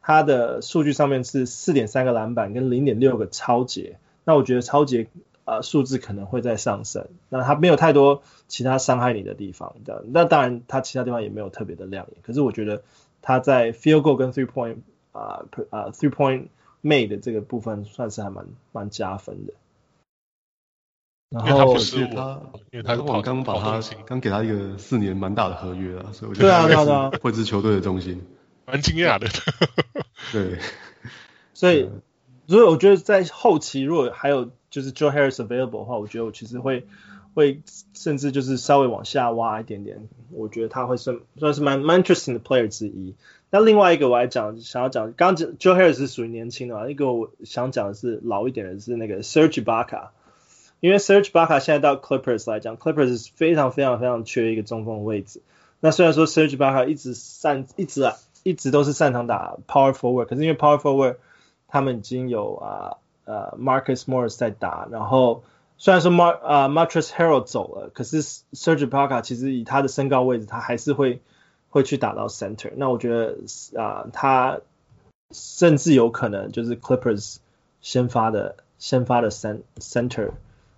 [0.00, 3.98] 他的数据上面是四点三个篮板跟零点六个超节。
[4.24, 5.06] 那我觉得超节
[5.44, 7.06] 呃数字可能会在上升。
[7.28, 12.16] 那他没有太多其他伤害你的地方的，那当然他其他地方也没有特别的亮眼。
[12.22, 12.82] 可是我觉得
[13.20, 14.78] 他在 field goal 跟 three point
[15.12, 16.46] 啊、啊、three point
[16.82, 19.52] made 的这个部分算是还蛮蛮加分的，
[21.30, 28.20] 然后是他，因为他刚刚把他刚给他一个四年蛮大的合约啊，所以我觉得对啊对啊会是球队的中心，
[28.66, 29.28] 蛮惊讶的。
[30.32, 30.58] 对，
[31.54, 31.88] 所以
[32.46, 36.86] 所以我觉得在后期如果还有就是 Joe Harris available 的话，我觉得我其实会
[37.34, 37.62] 会
[37.94, 43.14] 甚至就是稍微往下挖一点点，我觉得他会算算是蛮蛮 interesting 的 player 之一。
[43.52, 50.08] 那另外一个我还讲想要讲，刚刚 Joe Harris 是属于年轻的嘛，一个我想讲的是老一点的是那个 Serge Ibaka，
[50.80, 55.42] 因为 Serge Ibaka 现在到 Clippers 来讲，Clippers 是非常非常非常缺一个中锋的位置。
[55.80, 61.16] 那虽然说 Serge Ibaka 一直擅一直啊一直都是擅长打 Power Forward，可是因为 Power Forward
[61.68, 62.96] 他们已经有啊
[63.26, 65.44] 呃 Marcus Morris 在打，然后。
[65.78, 71.20] 虽然说 Mar 啊 Montrezl Harrell 走了，可是 Serge Ibaka 其实以他的身高位置，他还是会
[71.72, 72.70] 会去打到 center。
[72.76, 73.38] 那我觉得
[73.76, 74.60] 啊，他
[75.32, 77.38] 甚至有可能就是 Clippers
[77.80, 80.30] 先发的先发的 center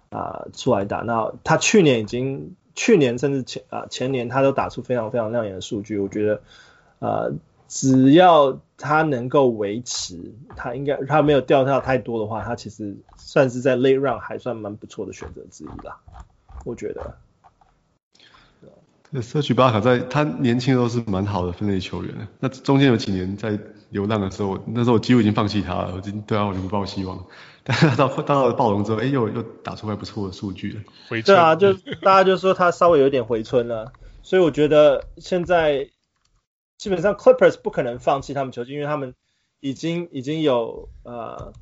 [0.08, 1.00] 啊出来打。
[1.00, 5.98] 那他去年已经去年甚至前啊前年他都打出非常非常亮眼的数据。
[5.98, 6.40] 我觉得
[7.00, 7.28] 啊。
[7.66, 15.98] 只要他能够维持，他应该他没有掉跳太多的话，他其实算是在 late round 还算蛮不错的选择之一啦。
[16.64, 17.16] 我觉得。
[19.14, 23.56] 这 Serge Ibaka 在他年轻的时候是蛮好的分类球员，那中间有几年在
[23.90, 27.24] 流浪的时候，那时候我几乎已经放弃他了，我已经对他完全不抱希望。
[27.62, 30.80] 但是他到到了暴龙之后，哎，又又打出来不错的数据了。
[31.08, 31.24] 回春。
[31.24, 33.92] 对啊，就大家就说他稍微有点回春了，
[34.22, 35.88] 所以我觉得现在。
[36.76, 39.14] 基本上 Clippers 不可能放弃他们球季，因为他们
[39.60, 41.52] 已经已经有呃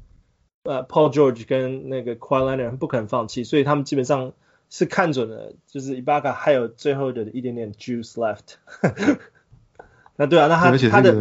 [0.65, 4.33] 呃 Paul George 跟那个 Kawhi Leonard 不可能放弃，所以他们基本上
[4.75, 8.57] 是看准了，就是 Ibaka 还有最后的一点点 juice left。
[10.17, 11.13] 那对啊，那他而且他的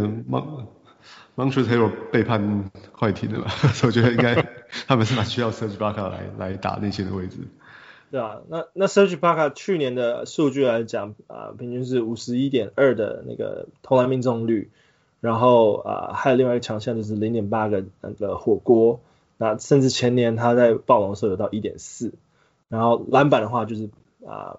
[1.36, 4.36] Montrezl Harrell 背叛快艇的嘛， 所以我觉得应该
[4.88, 7.40] 他们是蛮需要 Serge Ibaka 来来打内线的位置。
[8.10, 14.70] 对啊，那那 Serge Ibaka 去年的数据来讲啊、呃，平均是五十一点二的那个投篮命中率，
[15.20, 19.02] 然后啊、呃，还有另外一个强项就是零点八个那个火锅，
[19.36, 22.14] 那甚至前年他在暴龙的时候有到一点四，
[22.72, 23.88] 然后篮板的话就是
[24.26, 24.58] 啊、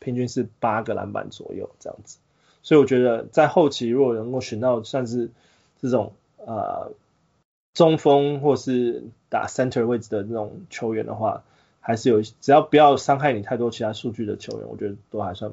[0.00, 2.18] 平均是八个篮板左右这样子，
[2.62, 5.30] 所以我觉得在后期如果能够选到算是
[5.80, 6.12] 这种
[6.44, 6.92] 啊、呃、
[7.72, 11.42] 中锋或是打 center 位置的那种球员的话。
[11.84, 15.52] 还是有，只要不要伤害你太多其他数据的球员，我觉得都还算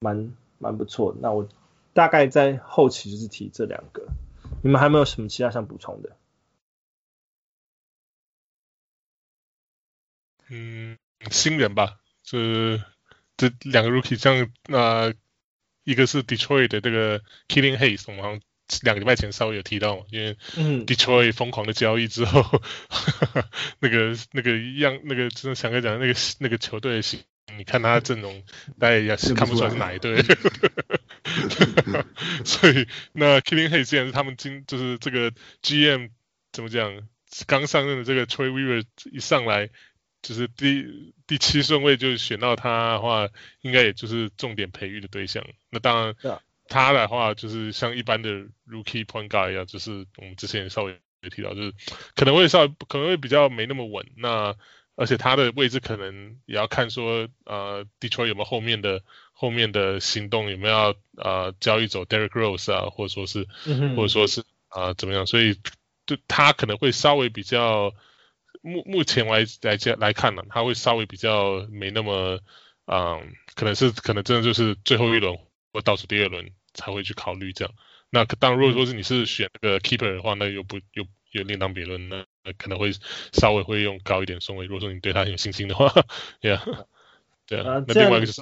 [0.00, 1.18] 蛮蛮不错的。
[1.22, 1.48] 那我
[1.94, 4.06] 大概在后期就是提这两个，
[4.62, 6.14] 你们还没有什么其他想补充的？
[10.50, 10.98] 嗯，
[11.30, 12.82] 新人吧，是
[13.36, 15.14] 这两个 rookie，像那、呃、
[15.84, 18.40] 一个是 Detroit 的这个 Killing Hayes，我们好像
[18.82, 20.36] 两个礼拜前稍微有提到，因为
[20.86, 22.62] Detroit 疯狂的交易之后，
[23.34, 23.44] 嗯、
[23.78, 27.00] 那个那个样那个真的想跟讲那个那个球队
[27.56, 28.42] 你看他的阵容，
[28.78, 30.20] 大家也是看不出来是哪一队。
[32.44, 36.10] 所以那 Killing Hayes 既然是他们今就是这个 GM
[36.52, 37.00] 怎么讲，
[37.46, 39.70] 刚上任的这个 Troy Weaver 一上来
[40.26, 43.28] 就是第第七顺位就选到他的话，
[43.60, 45.46] 应该也就是重点培育的对象。
[45.70, 46.40] 那当然。
[46.68, 48.28] 他的话就是像一般的
[48.68, 51.72] rookie point guard 一样，就是我们之前稍微也提到，就是
[52.16, 54.04] 可能会稍微可能会比较没那么稳。
[54.16, 54.56] 那
[54.96, 65.24] 而且他的位置可能也要看说，呃，Detroit 有没有后面的后面的行动，有没有要呃交易走 Derrick Rose 啊，或者说是、嗯、或者说是啊、呃、怎么样？
[65.24, 65.54] 所以
[66.04, 67.94] 就他可能会稍微比较
[68.66, 72.40] 目目前来来讲来看呢，他会稍微比较没那么
[72.86, 73.22] 嗯、呃，
[73.54, 75.38] 可能是可能真的就是最后一轮。
[75.72, 77.74] 或倒数第二轮才会去考虑这样。
[78.08, 82.92] 那当然，如果说是你是选那个 keeper 的话，那又不又又另当别论，那那可能会
[83.34, 84.64] 稍微会用高一点顺位。
[84.64, 85.92] 如果说你对他有信心的话，
[86.40, 86.86] Yeah，
[87.46, 87.84] 对啊。
[87.86, 88.40] 那另外一个就是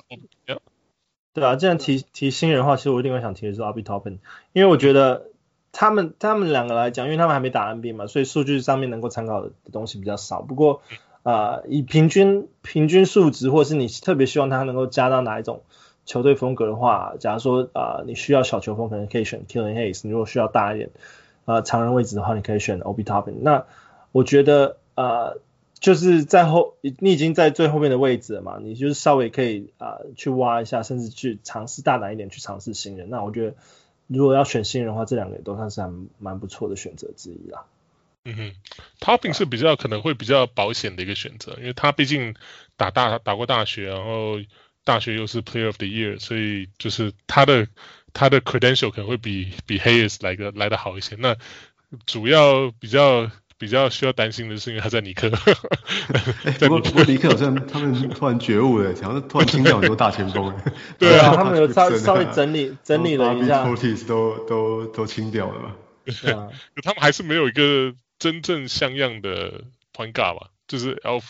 [1.33, 4.18] 对啊，既然提提新人的话，其实我另外想提的是 Obi Toppin，
[4.53, 5.33] 因为我觉得
[5.75, 10.41] 他们他们两个来讲，因为他们还没打 NBA 嘛，所以数据上面能够参考的东西比较少。
[10.41, 10.81] 不过
[11.25, 15.61] 啊、以平均平均数值，或是你特别希望他能够加到哪一种？
[16.07, 20.91] 球队风格的话，假如说啊、你需要小球风，可能可以选 Killian Hayes；你如果需要大一点，
[21.47, 23.37] 呃，长人位置的话，你可以选 Obi Toppin。
[23.41, 23.64] 那
[24.12, 25.39] 我觉得呃，
[25.81, 33.09] 就是在后，你已经在最后面的位置了嘛，你就是稍微可以啊、去挖一下，甚至去尝试大胆一点去尝试新人。
[33.09, 33.55] 那我觉得，
[34.07, 37.65] 如果要选新人的话，这两个也都算是还蛮不错的选择之一啦。
[38.25, 38.53] 嗯哼
[39.01, 42.35] ，Topping 是比较可能会比较保险的一个选择，因为他毕竟
[42.77, 44.41] 打大打过大学，然后。
[44.87, 47.67] 大学又是 Player of the Year，所以就是他的
[48.13, 51.17] 他的 credential 可能会比比 Hayes 来个来的好一些。
[51.19, 51.39] 那
[52.05, 55.31] 主要比较比较需要担心的是，因为他在尼克。
[56.59, 60.55] 不过不过尼克好像他们突然觉悟了， 好像突然清掉很多大前锋。
[60.99, 63.65] 对啊，他们有稍 稍微整理整理了一下。
[63.65, 65.77] Portis 都都都清掉了嘛。
[66.05, 66.49] 对啊，
[66.83, 71.25] 他们还是没有一个真正像样的 point guard 吧，就是 Alf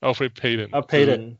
[0.00, 0.68] Alfred Payton。
[0.76, 1.36] 啊，Payton。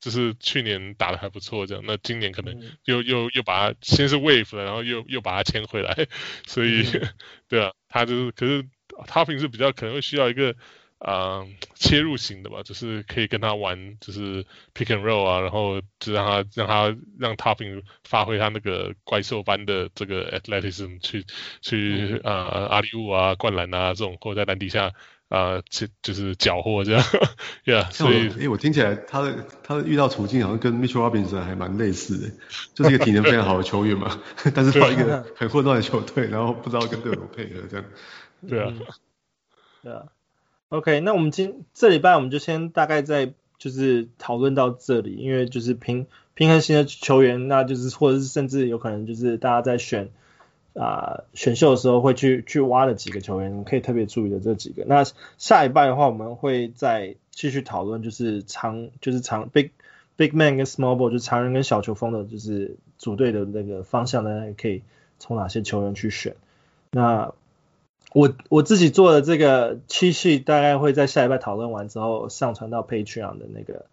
[0.00, 6.08] 就是去年打的还不错这样，那今年可能又、嗯、又又把他先是 wave 了，然后又又把他签回来，
[6.44, 7.08] 所以、嗯、
[7.46, 8.64] 对啊，他就是可是
[9.06, 10.50] Toppin 是比较可能会需要一个
[10.98, 21.24] 啊、呃、切入型的吧，就是可以跟他玩就是 pick and roll 啊，然后就让他让他让 Toppin 发挥他那个怪兽般的这个 athleticism 去
[21.60, 24.92] 去啊、呃、阿里乌啊灌篮啊这种或者在篮底下。
[25.32, 27.02] 啊，就就是缴获这样，
[27.64, 32.30] Yeah，所以，哎，我听起来他的他的遇到处境好像跟 Mitchell Robinson 还蛮类似的，
[32.74, 34.20] 就是一个体能非常好的球员嘛，
[34.54, 37.86] 但是到一个很混乱的球队，然后不知道跟队友配合这样。
[38.48, 38.72] 对啊，
[39.82, 40.06] 对啊。
[40.68, 50.10] OK，那我们今这礼拜我们就先大概在就是讨论到这里，因为就是平平衡型的球员，那就是或者是甚至有可能就是大家在选。
[50.74, 54.84] 啊，选秀的时候会去去挖的几个球员，你可以特别注意的这几个。
[54.86, 55.04] 那
[55.36, 59.68] 下一拜的话，我们会再继续讨论，就是长就是长 big
[60.16, 64.80] big man 跟 small ball，就是长人跟小球风的，就是组队的那个方向呢，可以
[65.18, 66.36] 从哪些球员去选。
[66.92, 67.34] 那
[68.14, 73.86] 我我自己做的这个 cheat sheet，大概会在下礼拜讨论完之后上传到 Patreon 的那个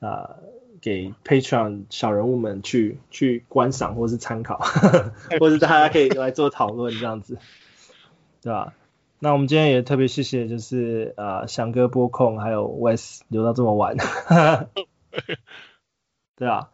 [0.00, 0.36] 啊。
[0.78, 4.58] 给 Patreon 小人物们去去观赏或是参考，
[5.40, 7.38] 或者大家可以来做讨论这样子，
[8.42, 8.74] 对吧？
[9.18, 13.96] 那我们今天也特别谢谢，就是呃翔哥播控还有 Wes 留到这么晚，
[16.36, 16.68] 对啊。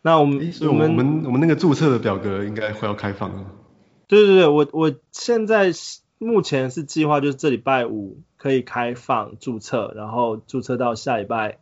[0.00, 3.50] 那我们我们我们我们那个注册的表格应该会要开放。
[4.06, 5.72] 对对对，我我现在
[6.20, 11.58] 目前是计划就是这礼拜五可以开放注册，然后注册到下礼拜。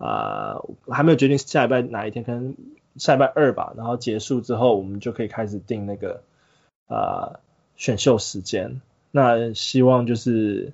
[0.00, 2.54] 呃，还没有决定下礼拜哪一天，可能
[2.98, 3.74] 下礼拜二吧。
[3.76, 6.22] 然后结束之后，我们就可以开始定那个、
[6.86, 7.40] 呃、
[7.74, 8.80] 选秀时间。
[9.10, 10.72] 那希望就是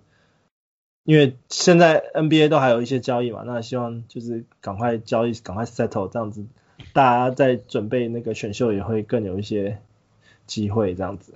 [1.05, 6.45] 因为现在 NBA 都还有一些交易嘛，那希望就是赶快交易，赶快 settle 这样子，
[6.93, 9.79] 大家在准备那个选秀也会更有一些
[10.47, 11.33] 机会这样子。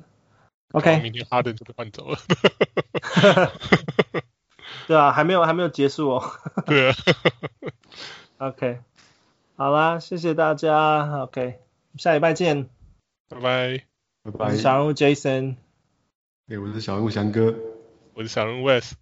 [0.73, 2.19] OK，明天哈登就被换走了。
[4.87, 6.33] 对啊，还没有还没有结束哦。
[6.67, 6.95] 对啊。
[8.39, 8.81] OK，
[9.57, 11.23] 好啦，谢谢大家。
[11.23, 11.59] OK，
[11.97, 12.69] 下礼拜见。
[13.29, 13.85] 拜拜。
[14.23, 14.57] 拜拜。
[14.57, 15.57] 小人物 Jason。
[16.49, 17.55] 哎，我是小人物翔哥。
[18.15, 18.93] 我是小人物 Wes。